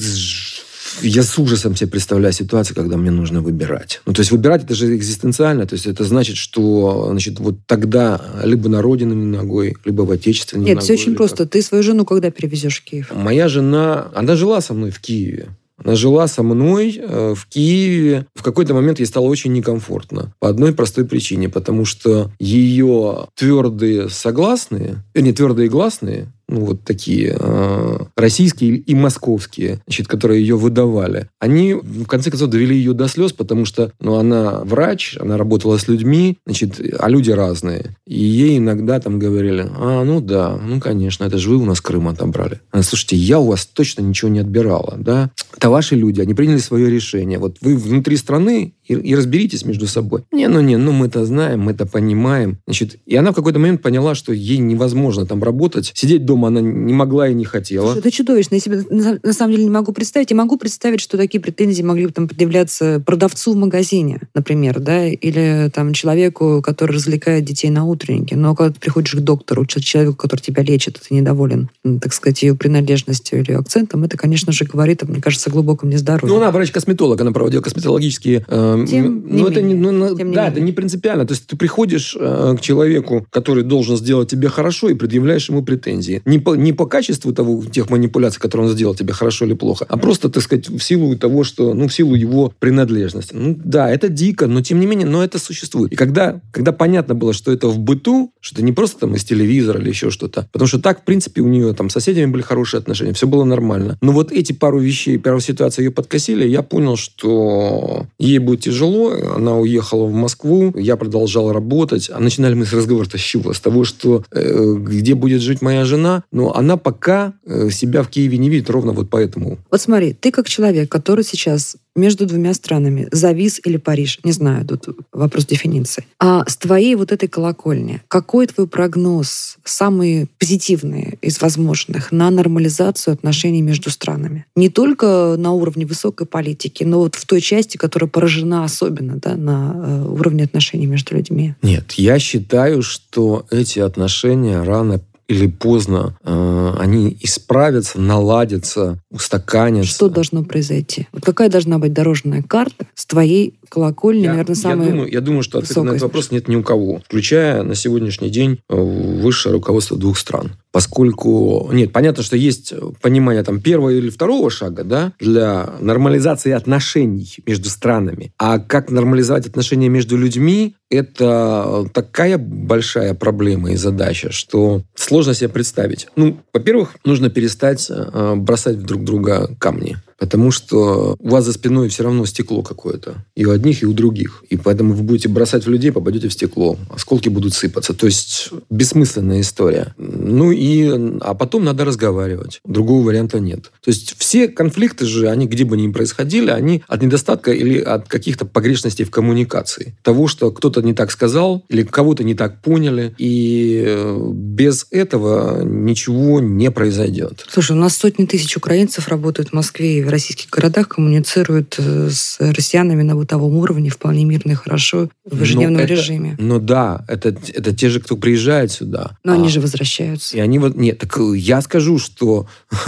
я 1.01 1.24
с 1.24 1.38
ужасом 1.38 1.75
себе 1.75 1.89
представляю 1.89 2.33
ситуацию, 2.33 2.75
когда 2.75 2.97
мне 2.97 3.12
нужно 3.12 3.41
выбирать. 3.41 4.01
Ну, 4.05 4.13
то 4.13 4.21
есть 4.21 4.31
выбирать 4.31 4.63
это 4.63 4.75
же 4.75 4.95
экзистенциально. 4.95 5.65
То 5.65 5.74
есть 5.74 5.88
это 5.88 6.03
значит, 6.03 6.38
что 6.38 7.07
значит, 7.09 7.39
вот 7.39 7.55
тогда 7.65 8.22
либо 8.44 8.70
на 8.70 8.81
родине 8.81 9.13
ногой, 9.13 9.75
либо 9.83 10.03
в 10.03 10.11
отечественной 10.11 10.65
Нет, 10.65 10.75
ногой. 10.75 10.83
все 10.83 10.94
очень 10.94 11.15
просто. 11.15 11.44
Как. 11.44 11.51
Ты 11.51 11.61
свою 11.61 11.83
жену 11.83 12.05
когда 12.05 12.31
перевезешь 12.31 12.81
в 12.81 12.83
Киев? 12.83 13.11
Моя 13.13 13.48
жена, 13.48 14.11
она 14.13 14.35
жила 14.35 14.61
со 14.61 14.74
мной 14.74 14.91
в 14.91 15.00
Киеве. 15.00 15.50
Она 15.83 15.96
жила 15.96 16.27
со 16.27 16.42
мной 16.44 16.98
э, 16.98 17.33
в 17.35 17.48
Киеве. 17.48 18.27
В 18.33 18.44
какой-то 18.44 18.74
момент 18.74 19.00
ей 19.00 19.05
стало 19.05 19.25
очень 19.25 19.51
некомфортно. 19.53 20.33
По 20.40 20.50
одной 20.50 20.74
простой 20.74 21.05
причине. 21.05 21.50
Потому 21.50 21.85
что 21.85 22.31
ее 22.40 23.27
твердые 23.35 24.09
согласные, 24.09 25.03
вернее, 25.14 25.33
твердые 25.33 25.70
гласные, 25.70 26.31
ну, 26.48 26.66
вот 26.66 26.84
такие 26.84 27.36
э, 27.40 27.98
российские 28.16 28.77
и 28.77 28.96
московские, 28.96 29.81
значит, 29.88 30.08
которые 30.08 30.42
ее 30.42 30.58
выдавали, 30.58 31.29
они, 31.40 31.74
в 31.74 32.05
конце 32.05 32.29
концов, 32.29 32.50
довели 32.50 32.75
ее 32.75 32.94
до 32.94 33.08
слез, 33.08 33.34
потому 33.34 33.66
что 33.66 33.92
ну, 34.00 34.16
она 34.16 34.62
врач, 34.64 35.18
она 35.20 35.38
работала 35.38 35.77
с 35.77 35.88
людьми, 35.88 36.38
значит, 36.46 36.79
а 37.00 37.10
люди 37.10 37.31
разные. 37.31 37.96
И 38.05 38.20
ей 38.20 38.58
иногда 38.58 39.00
там 39.00 39.20
говорили, 39.20 39.68
а, 39.75 40.03
ну 40.03 40.22
да, 40.22 40.58
ну, 40.58 40.79
конечно, 40.79 41.24
это 41.24 41.38
же 41.38 41.50
вы 41.50 41.58
у 41.58 41.66
нас 41.66 41.81
Крым 41.81 42.08
отобрали. 42.08 42.62
Она, 42.72 42.84
слушайте, 42.84 43.16
я 43.16 43.40
у 43.40 43.48
вас 43.48 43.66
точно 43.66 44.01
ничего 44.01 44.29
не 44.29 44.40
отбирала, 44.40 44.96
да? 44.98 45.31
Это 45.55 45.70
ваши 45.70 45.96
люди, 45.96 46.22
они 46.22 46.34
приняли 46.34 46.58
свое 46.58 46.90
решение. 46.90 47.40
Вот 47.40 47.58
вы 47.62 47.75
внутри 47.75 48.18
страны 48.18 48.74
и, 48.87 48.93
и 48.93 49.15
разберитесь 49.15 49.65
между 49.65 49.87
собой. 49.87 50.24
Не, 50.31 50.48
ну 50.48 50.61
не, 50.61 50.77
ну 50.77 50.91
мы 50.91 51.07
это 51.07 51.25
знаем, 51.25 51.61
мы 51.61 51.71
это 51.71 51.85
понимаем. 51.85 52.59
Значит, 52.65 52.98
и 53.05 53.15
она 53.15 53.31
в 53.31 53.35
какой-то 53.35 53.59
момент 53.59 53.81
поняла, 53.81 54.15
что 54.15 54.33
ей 54.33 54.57
невозможно 54.57 55.25
там 55.25 55.43
работать, 55.43 55.91
сидеть 55.95 56.25
дома 56.25 56.48
она 56.48 56.61
не 56.61 56.93
могла 56.93 57.27
и 57.27 57.33
не 57.33 57.45
хотела. 57.45 57.87
Слушай, 57.87 58.00
это 58.00 58.11
чудовищно. 58.11 58.55
Я 58.55 58.61
себе 58.61 58.83
на 59.24 59.33
самом 59.33 59.53
деле 59.53 59.65
не 59.65 59.71
могу 59.71 59.91
представить. 59.91 60.31
Я 60.31 60.37
могу 60.37 60.57
представить, 60.57 61.01
что 61.01 61.17
такие 61.17 61.41
претензии 61.41 61.81
могли 61.81 62.07
бы 62.07 62.11
там 62.11 62.27
предъявляться 62.27 63.01
продавцу 63.05 63.53
в 63.53 63.55
магазине, 63.55 64.21
например, 64.33 64.79
да, 64.79 65.07
или 65.07 65.69
там 65.74 65.93
человеку, 65.93 66.61
который 66.63 66.93
развлекает 66.93 67.45
детей 67.45 67.69
на 67.69 67.85
утреннике. 67.85 68.35
Но 68.35 68.55
когда 68.55 68.74
ты 68.74 68.79
приходишь 68.79 69.13
к 69.13 69.19
доктору, 69.19 69.65
человеку, 69.65 70.15
который 70.15 70.41
тебя 70.41 70.63
лечит, 70.63 71.00
ты 71.07 71.13
недоволен, 71.13 71.69
так 72.01 72.13
сказать, 72.13 72.41
ее 72.43 72.55
принадлежностью 72.55 73.41
или 73.41 73.51
акцентом, 73.53 74.03
это, 74.03 74.17
конечно 74.17 74.51
же, 74.51 74.65
говорит, 74.65 75.03
мне 75.03 75.21
кажется, 75.21 75.50
о 75.50 75.53
глубоком 75.53 75.89
нездоровье. 75.89 76.33
Ну, 76.33 76.41
она 76.41 76.51
врач-косметолог, 76.51 77.19
она 77.19 77.31
проводила 77.31 77.61
косметологические... 77.61 78.45
Э, 78.48 78.75
Тем 78.85 79.24
ну, 79.27 79.35
не 79.35 79.42
это 79.44 79.61
менее. 79.61 79.77
не, 79.77 79.92
ну, 79.92 80.18
Тем 80.18 80.33
да, 80.33 80.46
не 80.46 80.51
это 80.51 80.59
не 80.61 80.72
принципиально. 80.72 81.25
То 81.25 81.33
есть 81.33 81.48
ты 81.48 81.55
приходишь 81.55 82.16
э, 82.20 82.55
к 82.57 82.61
человеку, 82.61 83.25
который 83.29 83.64
должен 83.64 83.98
сделать 83.98 84.29
тебе 84.29 84.50
хорошо, 84.50 84.90
и 84.90 84.94
предъявляешь 84.94 85.50
ему 85.50 85.64
претензии 85.64 86.22
не 86.25 86.40
по, 86.40 86.55
не 86.55 86.74
по 86.74 86.85
качеству 86.85 87.33
того, 87.33 87.64
тех 87.66 87.90
манипуляций, 87.90 88.42
которые 88.42 88.68
он 88.68 88.74
сделал 88.74 88.96
тебе, 88.96 89.14
хорошо 89.14 89.46
или 89.46 89.53
плохо, 89.53 89.85
а 89.88 89.98
просто, 89.98 90.29
так 90.29 90.44
сказать, 90.44 90.68
в 90.70 90.79
силу 90.79 91.16
того, 91.18 91.44
что, 91.44 91.74
ну, 91.74 91.88
в 91.88 91.94
силу 91.94 92.16
его 92.16 92.53
принадлежности. 92.59 93.33
Ну, 93.33 93.55
да, 93.64 93.90
это 93.90 94.09
дико, 94.09 94.48
но 94.48 94.61
тем 94.61 94.79
не 94.79 94.85
менее, 94.85 95.07
но 95.07 95.24
это 95.24 95.40
существует. 95.40 95.94
И 95.94 95.96
когда, 95.96 96.42
когда 96.51 96.72
понятно 96.72 97.16
было, 97.16 97.33
что 97.33 97.51
это 97.51 97.68
в 97.68 97.79
быту, 97.79 98.31
что 98.42 98.55
это 98.55 98.64
не 98.64 98.72
просто 98.72 99.01
там 99.01 99.16
из 99.16 99.24
телевизора 99.24 99.79
или 99.79 99.90
еще 99.90 100.09
что-то, 100.09 100.48
потому 100.51 100.68
что 100.68 100.79
так, 100.79 101.01
в 101.01 101.03
принципе, 101.03 101.42
у 101.42 101.48
нее 101.48 101.74
там 101.74 101.90
с 101.90 101.94
соседями 101.94 102.31
были 102.31 102.42
хорошие 102.42 102.79
отношения, 102.79 103.14
все 103.14 103.27
было 103.27 103.44
нормально. 103.44 103.98
Но 104.01 104.11
вот 104.11 104.31
эти 104.31 104.53
пару 104.53 104.79
вещей, 104.79 105.18
пару 105.20 105.40
ситуаций 105.40 105.85
ее 105.85 105.92
подкосили, 105.92 106.48
я 106.48 106.61
понял, 106.61 106.96
что 106.96 108.07
ей 108.18 108.40
будет 108.40 108.65
тяжело, 108.66 109.14
она 109.36 109.58
уехала 109.58 110.06
в 110.06 110.14
Москву, 110.14 110.74
я 110.75 110.98
продолжал 110.98 111.51
работать, 111.51 112.10
а 112.12 112.20
начинали 112.20 112.56
мы 112.56 112.66
с 112.66 112.74
разговора-то 112.74 113.18
с 113.18 113.22
чего? 113.22 113.54
С 113.54 113.60
того, 113.60 113.84
что 113.84 114.24
э, 114.32 114.75
где 114.78 115.14
будет 115.14 115.42
жить 115.42 115.62
моя 115.62 115.86
жена, 115.86 116.24
но 116.32 116.56
она 116.56 116.78
пока 116.78 117.34
э, 117.46 117.70
себя 117.70 118.01
в 118.01 118.10
Киеве 118.10 118.38
не 118.38 118.50
видит 118.50 118.70
ровно 118.70 118.92
вот 118.92 119.10
поэтому. 119.10 119.60
Вот 119.70 119.82
смотри, 119.82 120.14
ты 120.14 120.32
как 120.32 120.50
человек, 120.50 120.90
который 120.90 121.24
сейчас 121.24 121.78
между 121.96 122.25
двумя 122.25 122.53
странами, 122.53 123.08
завис 123.12 123.60
или 123.64 123.77
Париж, 123.77 124.20
не 124.24 124.31
знаю, 124.31 124.66
тут 124.66 124.90
вопрос 125.12 125.46
дефиниции. 125.46 126.05
А 126.20 126.44
с 126.48 126.58
твоей 126.58 126.96
вот 126.96 127.12
этой 127.12 127.29
колокольни, 127.29 128.01
какой 128.08 128.48
твой 128.48 128.68
прогноз, 128.68 129.58
самый 129.64 130.27
позитивный 130.40 131.18
из 131.22 131.42
возможных, 131.42 132.12
на 132.12 132.29
нормализацию 132.29 133.14
отношений 133.14 133.62
между 133.62 133.90
странами? 133.90 134.46
Не 134.55 134.70
только 134.70 135.36
на 135.38 135.53
уровне 135.53 135.86
высокой 135.86 136.27
политики, 136.27 136.84
но 136.84 137.00
вот 137.00 137.16
в 137.16 137.25
той 137.25 137.42
части, 137.42 137.77
которая 137.77 138.10
поражена 138.10 138.64
особенно 138.64 139.16
да, 139.16 139.36
на 139.36 139.74
э, 139.75 140.08
уровне 140.08 140.44
отношений 140.44 140.88
между 140.88 141.16
людьми. 141.16 141.55
Нет, 141.62 141.94
я 141.94 142.20
считаю, 142.20 142.81
что 142.81 143.46
эти 143.51 143.79
отношения 143.79 144.62
рано 144.62 145.01
или 145.27 145.48
поздно 145.48 146.18
э, 146.24 146.74
они 146.77 147.18
исправятся, 147.22 148.00
наладятся, 148.00 149.00
устаканятся. 149.09 149.92
Что 149.92 150.09
должно 150.09 150.44
произойти? 150.44 151.07
Вот 151.11 151.24
какая 151.24 151.50
должна 151.50 151.79
быть 151.79 151.94
дорожная 151.94 152.44
карта 152.44 152.85
с 152.94 153.05
твоей 153.05 153.57
колокольни, 153.70 154.24
я, 154.24 154.31
наверное, 154.31 154.55
самая 154.55 154.88
я 154.88 154.92
думаю, 154.92 155.11
я 155.11 155.22
думаю, 155.22 155.44
что 155.44 155.59
ответа 155.59 155.83
на 155.83 155.90
этот 155.92 156.03
вопрос 156.03 156.31
нет 156.31 156.48
ни 156.48 156.55
у 156.55 156.64
кого, 156.64 157.01
включая 157.05 157.64
на 157.64 157.75
сегодняшний 157.75 158.29
день 158.29 158.59
э, 158.70 158.75
высшее 158.75 159.53
руководство 159.53 159.98
двух 159.98 160.18
стран. 160.18 160.51
Поскольку... 160.75 161.70
Нет, 161.72 161.94
понятно, 161.94 162.22
что 162.22 162.35
есть 162.35 162.74
понимание 163.01 163.44
там 163.44 163.61
первого 163.61 163.92
или 163.92 164.09
второго 164.09 164.50
шага, 164.50 164.83
да, 164.83 165.14
для 165.22 165.70
нормализации 165.79 166.51
отношений 166.51 167.38
между 167.46 167.70
странами. 167.70 168.33
А 168.38 168.59
как 168.59 168.92
нормализовать 168.92 169.48
отношения 169.48 169.88
между 169.88 170.18
людьми, 170.18 170.75
это 170.90 171.90
такая 171.94 172.38
большая 172.38 173.14
проблема 173.14 173.72
и 173.72 173.77
задача, 173.77 174.33
что 174.33 174.81
сложно 174.96 175.33
себе 175.33 175.48
представить. 175.48 176.09
Ну, 176.18 176.42
во-первых, 176.53 176.98
нужно 177.05 177.29
перестать 177.29 177.90
э, 177.90 178.35
бросать 178.35 178.83
друг 178.83 179.05
друга 179.05 179.55
камни. 179.57 179.96
Потому 180.18 180.51
что 180.51 181.18
у 181.20 181.29
вас 181.29 181.44
за 181.44 181.51
спиной 181.51 181.90
все 181.90 182.03
равно 182.03 182.25
стекло 182.25 182.61
какое-то. 182.61 183.25
И 183.35 183.46
у 183.46 183.51
одних, 183.51 183.83
и 183.83 183.85
у 183.85 183.92
других. 183.92 184.46
И 184.50 184.55
поэтому 184.55 184.94
вы 184.94 185.03
будете 185.03 185.27
бросать 185.27 185.66
в 185.66 185.70
людей, 185.70 185.92
попадете 185.92 186.29
в 186.29 186.33
стекло. 186.33 186.77
Осколки 186.90 187.27
будут 187.27 187.53
сыпаться. 187.53 187.94
То 187.94 188.05
есть 188.05 188.51
бессмысленная 188.70 189.42
история. 189.42 189.94
Ну 190.27 190.51
и... 190.51 191.20
А 191.22 191.33
потом 191.35 191.64
надо 191.64 191.85
разговаривать. 191.85 192.59
Другого 192.66 193.05
варианта 193.05 193.40
нет. 193.40 193.72
То 193.81 193.92
есть 193.92 194.16
все 194.18 194.48
конфликты 194.48 195.05
же, 195.05 195.29
они 195.29 195.46
где 195.46 195.66
бы 195.66 195.77
ни 195.77 195.92
происходили, 195.92 196.50
они 196.50 196.83
от 196.88 197.01
недостатка 197.01 197.51
или 197.51 197.79
от 197.79 198.07
каких-то 198.07 198.46
погрешностей 198.46 199.05
в 199.05 199.11
коммуникации. 199.11 199.96
Того, 200.01 200.27
что 200.27 200.51
кто-то 200.51 200.81
не 200.81 200.94
так 200.94 201.11
сказал, 201.11 201.64
или 201.70 201.83
кого-то 201.83 202.24
не 202.24 202.33
так 202.33 202.61
поняли. 202.61 203.14
И 203.18 203.83
э, 203.85 204.29
без 204.33 204.88
этого 204.90 205.64
ничего 205.64 206.40
не 206.40 206.72
произойдет. 206.72 207.46
Слушай, 207.48 207.74
у 207.74 207.79
нас 207.79 207.96
сотни 207.96 208.25
тысяч 208.25 208.57
украинцев 208.57 209.07
работают 209.07 209.50
в 209.50 209.53
Москве 209.53 210.00
и 210.00 210.03
в 210.03 210.09
российских 210.09 210.50
городах 210.50 210.90
коммуницируют 210.90 211.75
э, 211.77 212.09
с 212.09 212.38
россиянами 212.40 213.03
на 213.03 213.16
бытовом 213.16 213.55
уровне 213.57 213.90
вполне 213.90 214.25
мирно 214.25 214.53
и 214.53 214.55
хорошо 214.55 215.09
в 215.24 215.42
ежедневном 215.42 215.81
это, 215.81 215.94
режиме. 215.94 216.35
Ну 216.40 216.59
да, 216.59 217.05
это, 217.07 217.29
это 217.29 217.75
те 217.75 217.90
же, 217.90 218.00
кто 218.00 218.18
приезжает 218.18 218.72
сюда. 218.72 219.18
Но 219.24 219.33
а, 219.33 219.35
они 219.35 219.50
же 219.50 219.61
возвращаются. 219.61 220.15
И 220.34 220.40
они 220.40 220.60
вот... 220.60 220.75
Нет, 220.75 221.00
так 221.00 221.18
я 221.36 221.62
скажу, 221.62 222.00
что 222.00 222.48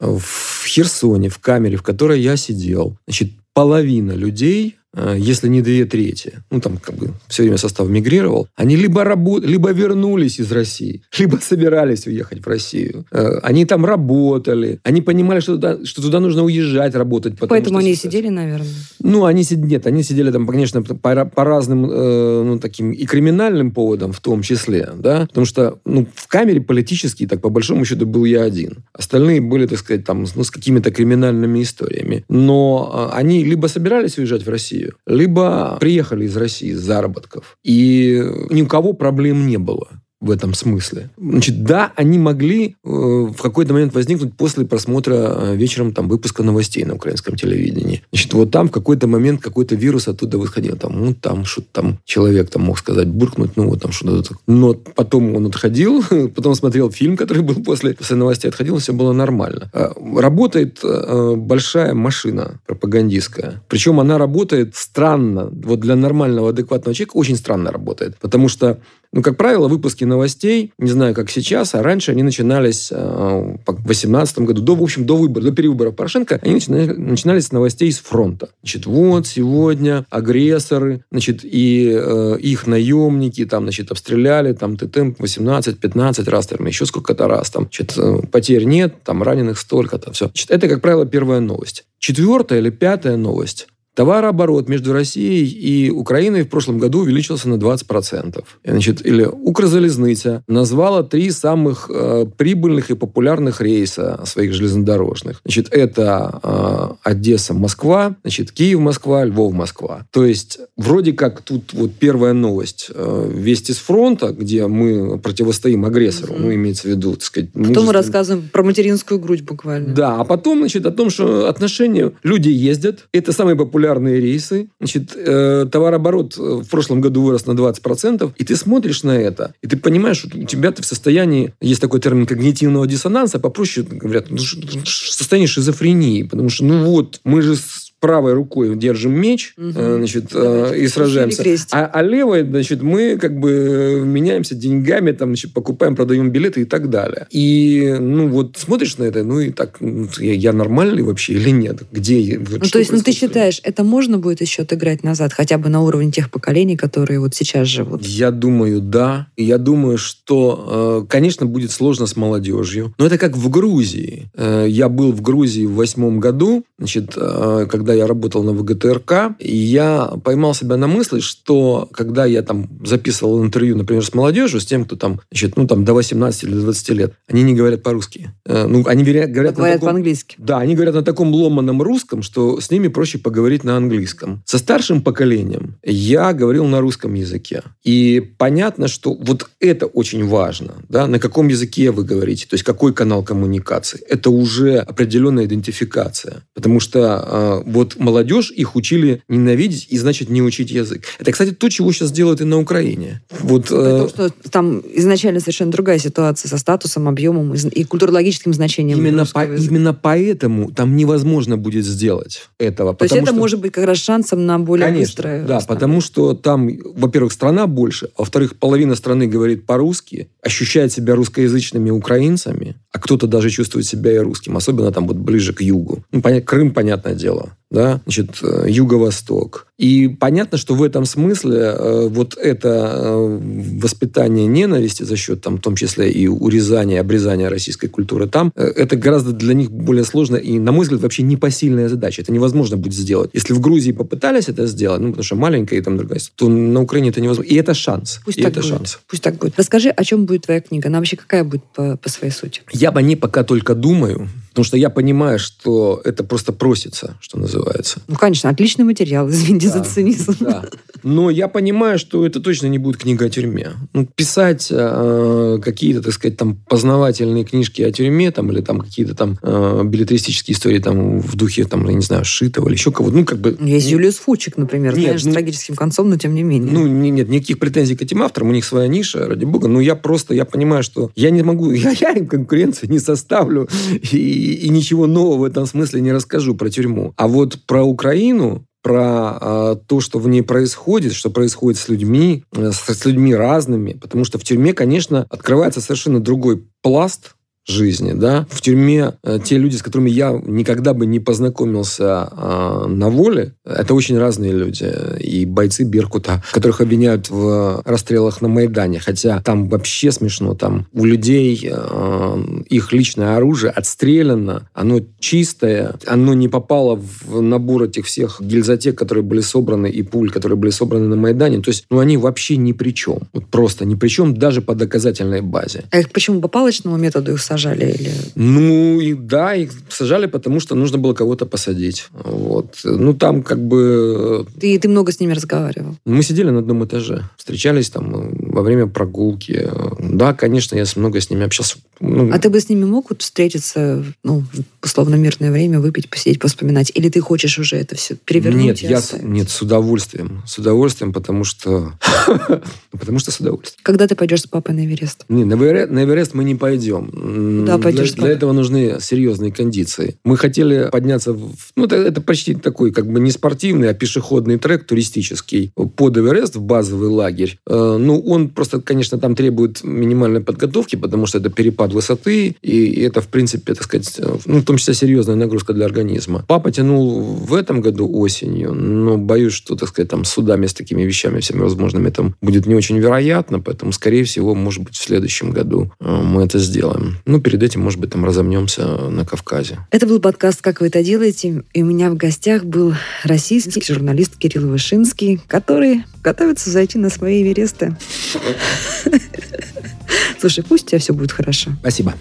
в 0.00 0.66
Херсоне, 0.66 1.28
в 1.28 1.38
камере, 1.38 1.76
в 1.76 1.82
которой 1.82 2.20
я 2.20 2.36
сидел, 2.36 2.96
значит, 3.06 3.32
половина 3.54 4.12
людей 4.12 4.76
Э, 4.76 4.81
если 5.16 5.48
не 5.48 5.62
две 5.62 5.84
трети, 5.84 6.42
ну, 6.50 6.60
там 6.60 6.78
как 6.78 6.96
бы 6.96 7.10
все 7.28 7.42
время 7.42 7.58
состав 7.58 7.88
мигрировал, 7.88 8.48
они 8.56 8.76
либо, 8.76 9.04
работ... 9.04 9.44
либо 9.44 9.70
вернулись 9.72 10.38
из 10.38 10.52
России, 10.52 11.02
либо 11.18 11.36
собирались 11.36 12.06
уехать 12.06 12.44
в 12.44 12.46
Россию. 12.46 13.06
Э, 13.10 13.38
они 13.42 13.64
там 13.64 13.84
работали, 13.84 14.80
они 14.84 15.00
понимали, 15.00 15.40
что 15.40 15.54
туда, 15.54 15.84
что 15.84 16.02
туда 16.02 16.20
нужно 16.20 16.44
уезжать 16.44 16.94
работать. 16.94 17.34
Поэтому 17.38 17.78
они 17.78 17.94
сейчас... 17.94 18.12
сидели, 18.12 18.28
наверное? 18.28 18.68
Ну, 19.00 19.24
они 19.24 19.44
сидели, 19.44 19.70
нет, 19.70 19.86
они 19.86 20.02
сидели 20.02 20.30
там, 20.30 20.46
конечно, 20.46 20.82
по, 20.82 21.24
по 21.24 21.44
разным, 21.44 21.90
э, 21.90 22.42
ну, 22.44 22.58
таким 22.58 22.92
и 22.92 23.04
криминальным 23.06 23.70
поводам 23.70 24.12
в 24.12 24.20
том 24.20 24.42
числе, 24.42 24.90
да, 24.96 25.26
потому 25.26 25.46
что, 25.46 25.78
ну, 25.84 26.06
в 26.14 26.28
камере 26.28 26.60
политически, 26.60 27.26
так 27.26 27.40
по 27.40 27.48
большому 27.48 27.84
счету, 27.84 28.06
был 28.06 28.24
я 28.24 28.42
один. 28.42 28.84
Остальные 28.92 29.40
были, 29.40 29.66
так 29.66 29.78
сказать, 29.78 30.04
там, 30.04 30.26
ну, 30.34 30.44
с 30.44 30.50
какими-то 30.50 30.90
криминальными 30.90 31.62
историями. 31.62 32.24
Но 32.28 33.10
э, 33.12 33.16
они 33.16 33.44
либо 33.44 33.66
собирались 33.66 34.18
уезжать 34.18 34.44
в 34.44 34.48
Россию, 34.48 34.81
Россию, 34.82 34.96
либо 35.06 35.76
приехали 35.80 36.24
из 36.24 36.36
России 36.36 36.70
из 36.70 36.80
заработков. 36.80 37.58
И 37.62 38.22
ни 38.50 38.62
у 38.62 38.66
кого 38.66 38.92
проблем 38.92 39.46
не 39.46 39.58
было 39.58 39.88
в 40.22 40.30
этом 40.30 40.54
смысле. 40.54 41.10
Значит, 41.18 41.64
да, 41.64 41.92
они 41.96 42.16
могли 42.16 42.76
э, 42.84 42.88
в 42.88 43.36
какой-то 43.42 43.74
момент 43.74 43.92
возникнуть 43.92 44.34
после 44.36 44.64
просмотра 44.64 45.14
э, 45.14 45.56
вечером 45.56 45.92
там 45.92 46.08
выпуска 46.08 46.44
новостей 46.44 46.84
на 46.84 46.94
украинском 46.94 47.34
телевидении. 47.34 48.02
Значит, 48.12 48.32
вот 48.32 48.52
там 48.52 48.68
в 48.68 48.70
какой-то 48.70 49.08
момент 49.08 49.42
какой-то 49.42 49.74
вирус 49.74 50.06
оттуда 50.06 50.38
выходил. 50.38 50.76
Там, 50.76 51.04
ну, 51.04 51.12
там 51.12 51.44
что-то 51.44 51.66
там 51.72 51.98
человек 52.04 52.50
там 52.50 52.62
мог 52.62 52.78
сказать, 52.78 53.08
буркнуть, 53.08 53.56
ну, 53.56 53.68
вот 53.68 53.82
там 53.82 53.90
что-то. 53.90 54.36
Но 54.46 54.74
потом 54.74 55.34
он 55.34 55.46
отходил, 55.46 56.04
потом 56.34 56.54
смотрел 56.54 56.92
фильм, 56.92 57.16
который 57.16 57.42
был 57.42 57.56
после, 57.56 57.94
после 57.94 58.16
новостей, 58.16 58.48
отходил, 58.48 58.78
все 58.78 58.92
было 58.92 59.12
нормально. 59.12 59.70
А, 59.72 59.92
работает 60.20 60.78
э, 60.84 61.34
большая 61.36 61.94
машина 61.94 62.60
пропагандистская. 62.66 63.60
Причем 63.68 63.98
она 63.98 64.18
работает 64.18 64.76
странно. 64.76 65.48
Вот 65.52 65.80
для 65.80 65.96
нормального, 65.96 66.50
адекватного 66.50 66.94
человека 66.94 67.16
очень 67.16 67.36
странно 67.36 67.72
работает. 67.72 68.16
Потому 68.20 68.48
что 68.48 68.78
ну, 69.12 69.20
как 69.20 69.36
правило, 69.36 69.68
выпуски 69.68 70.04
новостей, 70.12 70.72
не 70.78 70.90
знаю, 70.90 71.14
как 71.14 71.30
сейчас, 71.30 71.74
а 71.74 71.82
раньше 71.82 72.12
они 72.12 72.22
начинались 72.22 72.90
э, 72.90 72.96
в 72.96 73.82
2018 73.84 74.38
году, 74.40 74.62
до, 74.62 74.76
в 74.76 74.82
общем, 74.82 75.04
до 75.06 75.16
выбора, 75.16 75.44
до 75.44 75.52
перевыбора 75.52 75.90
Порошенко, 75.90 76.38
они 76.42 76.54
начинали, 76.54 76.92
начинались 76.92 77.46
с 77.46 77.52
новостей 77.52 77.90
с 77.90 77.98
фронта. 77.98 78.50
Значит, 78.62 78.86
вот 78.86 79.26
сегодня 79.26 80.06
агрессоры, 80.10 81.04
значит, 81.10 81.40
и 81.42 81.90
э, 81.92 82.38
их 82.40 82.66
наемники 82.66 83.44
там, 83.46 83.64
значит, 83.64 83.90
обстреляли, 83.90 84.52
там, 84.52 84.76
ТТМ 84.76 85.12
18-15 85.18 86.30
раз, 86.30 86.46
там, 86.46 86.66
еще 86.66 86.86
сколько-то 86.86 87.28
раз, 87.28 87.50
там, 87.50 87.64
значит, 87.64 87.94
э, 87.96 88.20
потерь 88.30 88.64
нет, 88.64 89.02
там, 89.04 89.22
раненых 89.22 89.58
столько-то, 89.58 90.12
все. 90.12 90.26
Значит, 90.26 90.50
это, 90.50 90.68
как 90.68 90.80
правило, 90.80 91.06
первая 91.06 91.40
новость. 91.40 91.84
Четвертая 91.98 92.58
или 92.58 92.70
пятая 92.70 93.16
новость 93.16 93.68
Товарооборот 93.94 94.68
между 94.68 94.92
Россией 94.92 95.46
и 95.46 95.90
Украиной 95.90 96.42
в 96.42 96.48
прошлом 96.48 96.78
году 96.78 97.00
увеличился 97.00 97.48
на 97.48 97.54
20%. 97.54 98.42
Значит, 98.64 99.04
или 99.04 99.24
Укрзалезница 99.24 100.42
назвала 100.48 101.02
три 101.02 101.30
самых 101.30 101.90
э, 101.92 102.24
прибыльных 102.36 102.90
и 102.90 102.94
популярных 102.94 103.60
рейса 103.60 104.20
своих 104.24 104.54
железнодорожных. 104.54 105.42
Значит, 105.44 105.68
это 105.70 106.40
э, 106.42 107.10
Одесса-Москва, 107.10 108.16
значит, 108.22 108.52
Киев-Москва, 108.52 109.24
Львов-Москва. 109.26 110.06
То 110.10 110.24
есть, 110.24 110.58
вроде 110.78 111.12
как 111.12 111.42
тут 111.42 111.74
вот 111.74 111.92
первая 111.92 112.32
новость. 112.32 112.90
Э, 112.94 113.30
вести 113.30 113.72
с 113.72 113.78
фронта, 113.78 114.28
где 114.28 114.66
мы 114.68 115.18
противостоим 115.18 115.84
агрессору, 115.84 116.32
mm-hmm. 116.32 116.40
ну, 116.40 116.54
имеется 116.54 116.82
в 116.84 116.90
виду, 116.90 117.12
так 117.12 117.22
сказать... 117.24 117.50
Потом 117.50 117.66
мужественно... 117.66 117.86
мы 117.86 117.92
рассказываем 117.92 118.48
про 118.50 118.62
материнскую 118.62 119.20
грудь 119.20 119.42
буквально. 119.42 119.94
Да, 119.94 120.16
а 120.16 120.24
потом, 120.24 120.60
значит, 120.60 120.86
о 120.86 120.90
том, 120.90 121.10
что 121.10 121.48
отношения... 121.48 122.12
Люди 122.22 122.48
ездят. 122.48 123.08
Это 123.12 123.32
самый 123.32 123.56
популярный 123.56 123.81
популярные 123.82 124.20
рейсы. 124.20 124.68
Значит, 124.78 125.12
э, 125.16 125.66
товарооборот 125.70 126.36
э, 126.38 126.40
в 126.40 126.68
прошлом 126.68 127.00
году 127.00 127.22
вырос 127.22 127.46
на 127.46 127.52
20%, 127.52 128.32
и 128.36 128.44
ты 128.44 128.56
смотришь 128.56 129.02
на 129.02 129.12
это, 129.12 129.54
и 129.60 129.66
ты 129.66 129.76
понимаешь, 129.76 130.18
что 130.18 130.38
у 130.38 130.44
тебя 130.44 130.70
ты 130.70 130.82
в 130.82 130.86
состоянии, 130.86 131.54
есть 131.60 131.80
такой 131.80 132.00
термин 132.00 132.26
когнитивного 132.26 132.86
диссонанса, 132.86 133.38
попроще 133.38 133.86
говорят, 133.90 134.30
ну, 134.30 134.38
состояние 134.84 135.48
шизофрении, 135.48 136.22
потому 136.22 136.48
что, 136.48 136.64
ну 136.64 136.84
вот, 136.84 137.20
мы 137.24 137.42
же 137.42 137.56
правой 138.02 138.32
рукой 138.32 138.76
держим 138.76 139.12
меч, 139.12 139.54
угу. 139.56 139.70
значит, 139.70 140.32
Давайте, 140.32 140.82
и 140.82 140.88
сражаемся. 140.88 141.44
А, 141.70 141.86
а 141.86 142.02
левой, 142.02 142.42
значит, 142.42 142.82
мы 142.82 143.16
как 143.16 143.38
бы 143.38 144.02
меняемся 144.04 144.56
деньгами, 144.56 145.12
там, 145.12 145.28
значит, 145.28 145.52
покупаем, 145.54 145.94
продаем 145.94 146.30
билеты 146.30 146.62
и 146.62 146.64
так 146.64 146.90
далее. 146.90 147.28
И, 147.30 147.96
ну, 148.00 148.26
вот 148.26 148.56
смотришь 148.58 148.98
на 148.98 149.04
это, 149.04 149.22
ну, 149.22 149.38
и 149.38 149.50
так, 149.50 149.76
ну, 149.80 150.08
я, 150.18 150.34
я 150.34 150.52
нормальный 150.52 151.04
вообще 151.04 151.34
или 151.34 151.50
нет? 151.50 151.84
Где 151.92 152.18
я? 152.18 152.40
Вот, 152.40 152.60
ну, 152.62 152.68
то 152.68 152.80
есть, 152.80 152.90
ну, 152.90 153.00
ты 153.00 153.12
считаешь, 153.12 153.60
это 153.62 153.84
можно 153.84 154.18
будет 154.18 154.40
еще 154.40 154.62
отыграть 154.62 155.04
назад, 155.04 155.32
хотя 155.32 155.56
бы 155.56 155.68
на 155.68 155.82
уровне 155.82 156.10
тех 156.10 156.28
поколений, 156.28 156.76
которые 156.76 157.20
вот 157.20 157.36
сейчас 157.36 157.68
живут? 157.68 158.04
Я 158.04 158.32
думаю, 158.32 158.80
да. 158.80 159.28
Я 159.36 159.58
думаю, 159.58 159.96
что, 159.96 161.06
конечно, 161.08 161.46
будет 161.46 161.70
сложно 161.70 162.06
с 162.06 162.16
молодежью. 162.16 162.94
Но 162.98 163.06
это 163.06 163.16
как 163.16 163.36
в 163.36 163.48
Грузии. 163.48 164.28
Я 164.36 164.88
был 164.88 165.12
в 165.12 165.22
Грузии 165.22 165.66
в 165.66 165.74
восьмом 165.74 166.18
году, 166.18 166.64
значит, 166.82 167.14
когда 167.14 167.82
когда 167.82 167.94
я 167.94 168.06
работал 168.06 168.42
на 168.42 168.52
ВГТРК, 168.52 169.36
я 169.38 170.12
поймал 170.24 170.54
себя 170.54 170.76
на 170.76 170.86
мысли, 170.86 171.20
что 171.20 171.88
когда 171.92 172.24
я 172.24 172.42
там 172.42 172.68
записывал 172.84 173.42
интервью, 173.42 173.76
например, 173.76 174.04
с 174.04 174.14
молодежью, 174.14 174.60
с 174.60 174.64
тем, 174.64 174.84
кто 174.84 174.96
там, 174.96 175.20
значит, 175.30 175.56
ну, 175.56 175.66
там 175.66 175.84
до 175.84 175.92
18 175.92 176.44
или 176.44 176.54
20 176.54 176.88
лет, 176.90 177.12
они 177.28 177.42
не 177.42 177.54
говорят 177.54 177.82
по-русски. 177.82 178.30
Э, 178.46 178.66
ну, 178.66 178.82
они 178.86 179.02
говорят, 179.02 179.30
говорят, 179.30 179.56
говорят 179.56 179.74
таком, 179.80 179.88
по-английски. 179.88 180.36
Да, 180.38 180.58
они 180.58 180.74
говорят 180.74 180.94
на 180.94 181.02
таком 181.02 181.34
ломаном 181.34 181.82
русском, 181.82 182.22
что 182.22 182.60
с 182.60 182.70
ними 182.70 182.88
проще 182.88 183.18
поговорить 183.18 183.64
на 183.64 183.76
английском. 183.76 184.42
Со 184.46 184.58
старшим 184.58 185.02
поколением 185.02 185.76
я 185.84 186.32
говорил 186.32 186.64
на 186.64 186.80
русском 186.80 187.14
языке. 187.14 187.62
И 187.82 188.20
понятно, 188.38 188.88
что 188.88 189.12
вот 189.12 189.50
это 189.60 189.86
очень 189.86 190.26
важно, 190.26 190.76
да, 190.88 191.06
на 191.06 191.18
каком 191.18 191.48
языке 191.48 191.90
вы 191.90 192.04
говорите, 192.04 192.46
то 192.46 192.54
есть 192.54 192.64
какой 192.64 192.94
канал 192.94 193.22
коммуникации. 193.22 194.00
Это 194.08 194.30
уже 194.30 194.78
определенная 194.78 195.44
идентификация. 195.44 196.44
Потому 196.54 196.71
что 196.80 197.62
э, 197.66 197.70
вот 197.70 197.96
молодежь 197.98 198.50
их 198.50 198.76
учили 198.76 199.22
ненавидеть 199.28 199.86
и, 199.90 199.98
значит, 199.98 200.28
не 200.28 200.42
учить 200.42 200.70
язык. 200.70 201.04
Это, 201.18 201.32
кстати, 201.32 201.52
то, 201.52 201.68
чего 201.68 201.92
сейчас 201.92 202.12
делают 202.12 202.40
и 202.40 202.44
на 202.44 202.58
Украине. 202.58 203.22
Вот, 203.40 203.68
Потому 203.68 204.04
э... 204.04 204.08
что 204.08 204.30
там 204.50 204.82
изначально 204.94 205.40
совершенно 205.40 205.72
другая 205.72 205.98
ситуация 205.98 206.48
со 206.48 206.58
статусом, 206.58 207.08
объемом 207.08 207.54
и 207.54 207.84
культурологическим 207.84 208.52
значением. 208.54 208.98
Именно, 208.98 209.26
по, 209.26 209.44
именно 209.44 209.94
поэтому 209.94 210.70
там 210.70 210.96
невозможно 210.96 211.56
будет 211.56 211.84
сделать 211.84 212.48
этого. 212.58 212.94
То 212.94 213.04
есть 213.04 213.14
это 213.14 213.26
что... 213.26 213.34
может 213.34 213.60
быть 213.60 213.72
как 213.72 213.84
раз 213.84 213.98
шансом 213.98 214.46
на 214.46 214.58
более 214.58 214.86
Конечно, 214.86 215.06
быстрое... 215.06 215.44
Да, 215.44 215.60
потому 215.60 216.00
что 216.00 216.34
там, 216.34 216.70
во-первых, 216.94 217.32
страна 217.32 217.66
больше, 217.66 218.06
а 218.16 218.22
во-вторых, 218.22 218.56
половина 218.56 218.94
страны 218.94 219.26
говорит 219.26 219.66
по-русски, 219.66 220.28
ощущает 220.42 220.92
себя 220.92 221.14
русскоязычными 221.14 221.90
украинцами, 221.90 222.76
а 222.92 222.98
кто-то 222.98 223.26
даже 223.26 223.50
чувствует 223.50 223.86
себя 223.86 224.12
и 224.12 224.18
русским, 224.18 224.56
особенно 224.56 224.92
там 224.92 225.06
вот 225.06 225.16
ближе 225.16 225.52
к 225.52 225.60
югу. 225.60 226.04
Ну, 226.12 226.20
понятно, 226.20 226.46
Крым, 226.62 226.72
понятное 226.72 227.14
дело 227.14 227.56
да, 227.72 228.00
значит, 228.04 228.38
э, 228.42 228.66
юго-восток. 228.68 229.66
И 229.78 230.08
понятно, 230.08 230.58
что 230.58 230.74
в 230.74 230.82
этом 230.82 231.06
смысле 231.06 231.58
э, 231.58 232.08
вот 232.08 232.36
это 232.36 232.68
э, 232.68 233.40
воспитание 233.80 234.46
ненависти 234.46 235.04
за 235.04 235.16
счет, 235.16 235.40
там, 235.40 235.56
в 235.56 235.60
том 235.60 235.74
числе 235.74 236.12
и 236.12 236.28
урезания, 236.28 237.00
обрезания 237.00 237.48
российской 237.48 237.88
культуры 237.88 238.28
там, 238.28 238.52
э, 238.54 238.64
это 238.76 238.96
гораздо 238.96 239.32
для 239.32 239.54
них 239.54 239.70
более 239.70 240.04
сложно 240.04 240.36
и, 240.36 240.58
на 240.58 240.70
мой 240.70 240.82
взгляд, 240.82 241.00
вообще 241.00 241.22
непосильная 241.22 241.88
задача. 241.88 242.20
Это 242.20 242.30
невозможно 242.30 242.76
будет 242.76 242.92
сделать. 242.92 243.30
Если 243.32 243.54
в 243.54 243.60
Грузии 243.60 243.92
попытались 243.92 244.50
это 244.50 244.66
сделать, 244.66 245.00
ну, 245.00 245.08
потому 245.08 245.24
что 245.24 245.36
маленькая 245.36 245.78
и 245.78 245.80
там 245.80 245.96
другая, 245.96 246.20
то 246.36 246.48
на 246.48 246.82
Украине 246.82 247.08
это 247.08 247.22
невозможно. 247.22 247.50
И 247.50 247.54
это 247.56 247.72
шанс. 247.72 248.20
Пусть 248.24 248.38
и 248.38 248.42
так 248.42 248.52
это 248.52 248.60
будет. 248.60 248.70
шанс. 248.70 248.98
Пусть 249.08 249.22
так 249.22 249.36
будет. 249.36 249.58
Расскажи, 249.58 249.88
о 249.88 250.04
чем 250.04 250.26
будет 250.26 250.42
твоя 250.42 250.60
книга? 250.60 250.88
Она 250.88 250.98
вообще 250.98 251.16
какая 251.16 251.42
будет 251.42 251.64
по, 251.74 251.96
по 251.96 252.08
своей 252.10 252.32
сути? 252.32 252.60
Я 252.70 252.92
по 252.92 252.98
ней 252.98 253.16
пока 253.16 253.44
только 253.44 253.74
думаю, 253.74 254.28
потому 254.50 254.64
что 254.64 254.76
я 254.76 254.90
понимаю, 254.90 255.38
что 255.38 256.00
это 256.04 256.22
просто 256.24 256.52
просится, 256.52 257.16
что 257.20 257.38
называется. 257.38 257.61
Ну, 258.08 258.16
конечно, 258.16 258.50
отличный 258.50 258.84
материал, 258.84 259.28
извините 259.28 259.68
Да, 259.68 259.78
за 259.78 259.84
цинизм. 259.84 260.34
да. 260.40 260.64
Но 261.02 261.30
я 261.30 261.48
понимаю, 261.48 261.98
что 261.98 262.24
это 262.24 262.38
точно 262.40 262.68
не 262.68 262.78
будет 262.78 262.96
книга 262.98 263.26
о 263.26 263.28
тюрьме. 263.28 263.70
Ну, 263.92 264.06
писать 264.06 264.68
э, 264.70 265.58
какие-то, 265.62 266.00
так 266.02 266.12
сказать, 266.12 266.36
там 266.36 266.56
познавательные 266.68 267.44
книжки 267.44 267.82
о 267.82 267.90
тюрьме, 267.90 268.30
там, 268.30 268.50
или 268.52 268.60
там 268.60 268.80
какие-то 268.80 269.14
там 269.14 269.36
э, 269.42 269.82
билетристические 269.84 270.54
истории 270.54 270.78
там 270.78 271.20
в 271.20 271.34
духе, 271.36 271.64
там, 271.64 271.86
я 271.88 271.94
не 271.94 272.02
знаю, 272.02 272.24
Шитова 272.24 272.68
или 272.68 272.74
еще 272.74 272.92
кого-то. 272.92 273.16
Ну, 273.16 273.24
как 273.24 273.38
бы... 273.40 273.56
Есть 273.60 273.86
не- 273.86 273.92
Юлиус 273.92 274.18
Фучик, 274.18 274.56
например, 274.56 274.94
Нет, 274.94 275.04
знаешь, 275.04 275.24
ну- 275.24 275.30
с 275.30 275.34
трагическим 275.34 275.74
концом, 275.74 276.08
но 276.08 276.16
тем 276.16 276.34
не 276.34 276.42
менее. 276.44 276.70
Ну, 276.72 276.86
не- 276.86 277.10
нет, 277.10 277.28
никаких 277.28 277.58
претензий 277.58 277.96
к 277.96 278.02
этим 278.02 278.22
авторам, 278.22 278.50
у 278.50 278.52
них 278.52 278.64
своя 278.64 278.86
ниша, 278.86 279.26
ради 279.26 279.44
бога. 279.44 279.66
Но 279.68 279.80
я 279.80 279.96
просто, 279.96 280.34
я 280.34 280.44
понимаю, 280.44 280.82
что 280.84 281.10
я 281.16 281.30
не 281.30 281.42
могу, 281.42 281.70
я, 281.72 281.90
я 281.90 282.12
им 282.12 282.26
конкуренции 282.28 282.86
не 282.86 283.00
составлю 283.00 283.68
и, 284.12 284.16
и 284.54 284.68
ничего 284.68 285.06
нового 285.08 285.38
в 285.38 285.44
этом 285.44 285.66
смысле 285.66 286.00
не 286.00 286.12
расскажу 286.12 286.54
про 286.54 286.70
тюрьму. 286.70 287.12
А 287.16 287.26
вот 287.26 287.51
про 287.66 287.82
Украину, 287.82 288.66
про 288.82 289.38
а, 289.40 289.76
то, 289.76 290.00
что 290.00 290.18
в 290.18 290.28
ней 290.28 290.42
происходит, 290.42 291.12
что 291.14 291.30
происходит 291.30 291.78
с 291.78 291.88
людьми, 291.88 292.44
э, 292.52 292.72
с, 292.72 292.80
с 292.80 293.04
людьми 293.04 293.34
разными. 293.34 293.92
Потому 293.92 294.24
что 294.24 294.38
в 294.38 294.44
тюрьме, 294.44 294.74
конечно, 294.74 295.26
открывается 295.30 295.80
совершенно 295.80 296.20
другой 296.20 296.66
пласт 296.82 297.36
жизни, 297.66 298.12
да. 298.12 298.46
В 298.50 298.60
тюрьме 298.60 299.12
э, 299.22 299.38
те 299.42 299.56
люди, 299.56 299.76
с 299.76 299.82
которыми 299.82 300.10
я 300.10 300.40
никогда 300.44 300.94
бы 300.94 301.06
не 301.06 301.20
познакомился 301.20 302.28
э, 302.30 302.86
на 302.88 303.08
воле, 303.08 303.54
это 303.64 303.94
очень 303.94 304.18
разные 304.18 304.52
люди. 304.52 304.92
И 305.20 305.44
бойцы 305.46 305.84
Беркута, 305.84 306.42
которых 306.52 306.80
обвиняют 306.80 307.30
в 307.30 307.82
расстрелах 307.84 308.40
на 308.40 308.48
Майдане. 308.48 308.98
Хотя 308.98 309.40
там 309.42 309.68
вообще 309.68 310.10
смешно. 310.10 310.54
Там 310.54 310.86
у 310.92 311.04
людей 311.04 311.68
э, 311.70 312.44
их 312.68 312.92
личное 312.92 313.36
оружие 313.36 313.70
отстреляно, 313.70 314.68
оно 314.74 315.00
чистое, 315.20 315.94
оно 316.06 316.34
не 316.34 316.48
попало 316.48 317.00
в 317.24 317.40
набор 317.40 317.84
этих 317.84 318.06
всех 318.06 318.40
гильзотек, 318.40 318.98
которые 318.98 319.22
были 319.22 319.40
собраны, 319.40 319.88
и 319.88 320.02
пуль, 320.02 320.30
которые 320.30 320.58
были 320.58 320.70
собраны 320.70 321.06
на 321.06 321.16
Майдане. 321.16 321.60
То 321.60 321.70
есть, 321.70 321.84
ну, 321.90 322.00
они 322.00 322.16
вообще 322.16 322.56
ни 322.56 322.72
при 322.72 322.90
чем. 322.90 323.20
Вот 323.32 323.46
просто 323.46 323.84
ни 323.84 323.94
при 323.94 324.08
чем, 324.08 324.36
даже 324.36 324.62
по 324.62 324.74
доказательной 324.74 325.42
базе. 325.42 325.84
А 325.90 326.00
их 326.00 326.10
почему 326.10 326.40
по 326.40 326.48
палочному 326.48 326.96
методу 326.96 327.32
их 327.32 327.40
сажали? 327.52 327.84
Или... 327.84 328.10
Ну, 328.34 329.00
и 329.00 329.14
да, 329.14 329.54
их 329.54 329.70
сажали, 329.88 330.26
потому 330.26 330.60
что 330.60 330.74
нужно 330.74 330.98
было 330.98 331.14
кого-то 331.14 331.46
посадить. 331.46 332.08
Вот. 332.12 332.80
Ну, 332.84 333.14
там 333.14 333.42
как 333.42 333.58
бы... 333.58 334.46
Ты, 334.60 334.78
ты 334.78 334.88
много 334.88 335.12
с 335.12 335.20
ними 335.20 335.34
разговаривал. 335.34 335.96
Мы 336.04 336.22
сидели 336.22 336.50
на 336.50 336.58
одном 336.58 336.84
этаже, 336.84 337.22
встречались 337.36 337.90
там 337.90 338.14
э, 338.14 338.41
во 338.52 338.62
время 338.62 338.86
прогулки. 338.86 339.68
Да, 339.98 340.34
конечно, 340.34 340.76
я 340.76 340.84
много 340.96 341.20
с 341.20 341.30
ними 341.30 341.44
общался. 341.44 341.78
Ну, 342.00 342.30
А 342.32 342.38
ты 342.38 342.50
бы 342.50 342.60
с 342.60 342.68
ними 342.68 342.84
мог 342.84 343.10
вот 343.10 343.22
встретиться, 343.22 344.04
ну, 344.24 344.40
в 344.40 344.84
условно 344.84 345.14
мирное 345.14 345.52
время, 345.52 345.78
выпить, 345.78 346.10
посидеть, 346.10 346.40
поспоминать? 346.40 346.90
Или 346.94 347.08
ты 347.08 347.20
хочешь 347.20 347.58
уже 347.58 347.76
это 347.76 347.94
все 347.94 348.16
перевернуть? 348.16 348.64
Нет, 348.64 348.78
я 348.78 349.00
с, 349.00 349.12
нет, 349.22 349.48
с 349.48 349.62
удовольствием. 349.62 350.42
С 350.44 350.58
удовольствием, 350.58 351.12
потому 351.12 351.44
что... 351.44 351.92
Потому 352.90 353.18
что 353.18 353.30
с 353.30 353.40
удовольствием. 353.40 353.80
Когда 353.82 354.06
ты 354.06 354.16
пойдешь 354.16 354.42
с 354.42 354.46
папой 354.46 354.74
на 354.74 354.84
Эверест? 354.84 355.24
Не, 355.28 355.44
на 355.44 355.54
Эверест, 355.54 356.34
мы 356.34 356.44
не 356.44 356.54
пойдем. 356.56 357.60
Куда 357.60 357.78
пойдешь 357.78 358.12
Для, 358.12 358.28
этого 358.28 358.52
нужны 358.52 358.98
серьезные 359.00 359.52
кондиции. 359.52 360.16
Мы 360.24 360.36
хотели 360.36 360.88
подняться... 360.90 361.36
Ну, 361.76 361.84
это, 361.84 361.96
это 361.96 362.20
почти 362.20 362.54
такой, 362.54 362.92
как 362.92 363.10
бы 363.10 363.20
не 363.20 363.30
спортивный, 363.30 363.88
а 363.90 363.94
пешеходный 363.94 364.58
трек 364.58 364.86
туристический 364.86 365.72
под 365.74 366.18
Эверест 366.18 366.56
в 366.56 366.62
базовый 366.62 367.08
лагерь. 367.08 367.58
Э, 367.66 367.96
ну, 367.98 368.20
он 368.20 368.41
просто, 368.48 368.80
конечно, 368.80 369.18
там 369.18 369.34
требует 369.34 369.84
минимальной 369.84 370.40
подготовки, 370.40 370.96
потому 370.96 371.26
что 371.26 371.38
это 371.38 371.50
перепад 371.50 371.92
высоты, 371.92 372.56
и, 372.62 373.00
это, 373.00 373.20
в 373.20 373.28
принципе, 373.28 373.74
так 373.74 373.84
сказать, 373.84 374.14
э, 374.18 374.36
ну, 374.46 374.58
в 374.60 374.64
том 374.64 374.76
числе 374.76 374.94
серьезная 374.94 375.36
нагрузка 375.36 375.72
для 375.72 375.86
организма. 375.86 376.44
Папа 376.46 376.70
тянул 376.70 377.22
в 377.22 377.54
этом 377.54 377.80
году 377.80 378.10
осенью, 378.12 378.74
но 378.74 379.18
боюсь, 379.18 379.52
что, 379.52 379.76
так 379.76 379.88
сказать, 379.88 380.10
там 380.10 380.24
с 380.24 380.30
судами, 380.30 380.66
с 380.66 380.74
такими 380.74 381.02
вещами 381.02 381.40
всеми 381.40 381.60
возможными 381.60 382.10
там 382.10 382.34
будет 382.40 382.66
не 382.66 382.74
очень 382.74 382.98
вероятно, 382.98 383.60
поэтому, 383.60 383.92
скорее 383.92 384.24
всего, 384.24 384.54
может 384.54 384.82
быть, 384.82 384.94
в 384.94 385.02
следующем 385.02 385.50
году 385.50 385.90
э, 386.00 386.22
мы 386.22 386.44
это 386.44 386.58
сделаем. 386.58 387.18
Ну, 387.26 387.40
перед 387.40 387.62
этим, 387.62 387.80
может 387.82 388.00
быть, 388.00 388.10
там 388.10 388.24
разомнемся 388.24 388.86
на 389.08 389.24
Кавказе. 389.24 389.78
Это 389.90 390.06
был 390.06 390.20
подкаст 390.20 390.60
«Как 390.60 390.80
вы 390.80 390.88
это 390.88 391.02
делаете?» 391.02 391.64
И 391.72 391.82
у 391.82 391.86
меня 391.86 392.10
в 392.10 392.16
гостях 392.16 392.64
был 392.64 392.94
российский 393.24 393.82
журналист 393.92 394.36
Кирилл 394.36 394.68
Вышинский, 394.68 395.40
который 395.46 396.04
готовится 396.22 396.70
зайти 396.70 396.98
на 396.98 397.10
свои 397.10 397.42
Эвересты. 397.42 397.96
Слушай, 400.40 400.64
пусть 400.64 400.84
у 400.84 400.88
тебя 400.88 400.98
все 400.98 401.12
будет 401.12 401.32
хорошо. 401.32 401.72
Спасибо. 401.80 402.14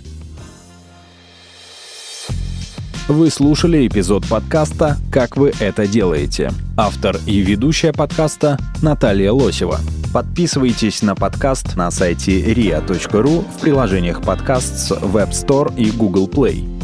Вы 3.08 3.30
слушали 3.30 3.88
эпизод 3.88 4.28
подкаста 4.28 4.98
«Как 5.12 5.36
вы 5.36 5.52
это 5.60 5.88
делаете». 5.88 6.52
Автор 6.78 7.18
и 7.26 7.40
ведущая 7.40 7.92
подкаста 7.92 8.58
Наталья 8.82 9.32
Лосева. 9.32 9.80
Подписывайтесь 10.14 11.02
на 11.02 11.16
подкаст 11.16 11.76
на 11.76 11.92
сайте 11.92 12.42
ria.ru 12.42 13.46
в 13.58 13.60
приложениях 13.60 14.22
подкаст 14.22 14.78
с 14.78 14.92
Web 14.92 15.32
Store 15.32 15.76
и 15.78 15.92
Google 15.92 16.28
Play. 16.28 16.81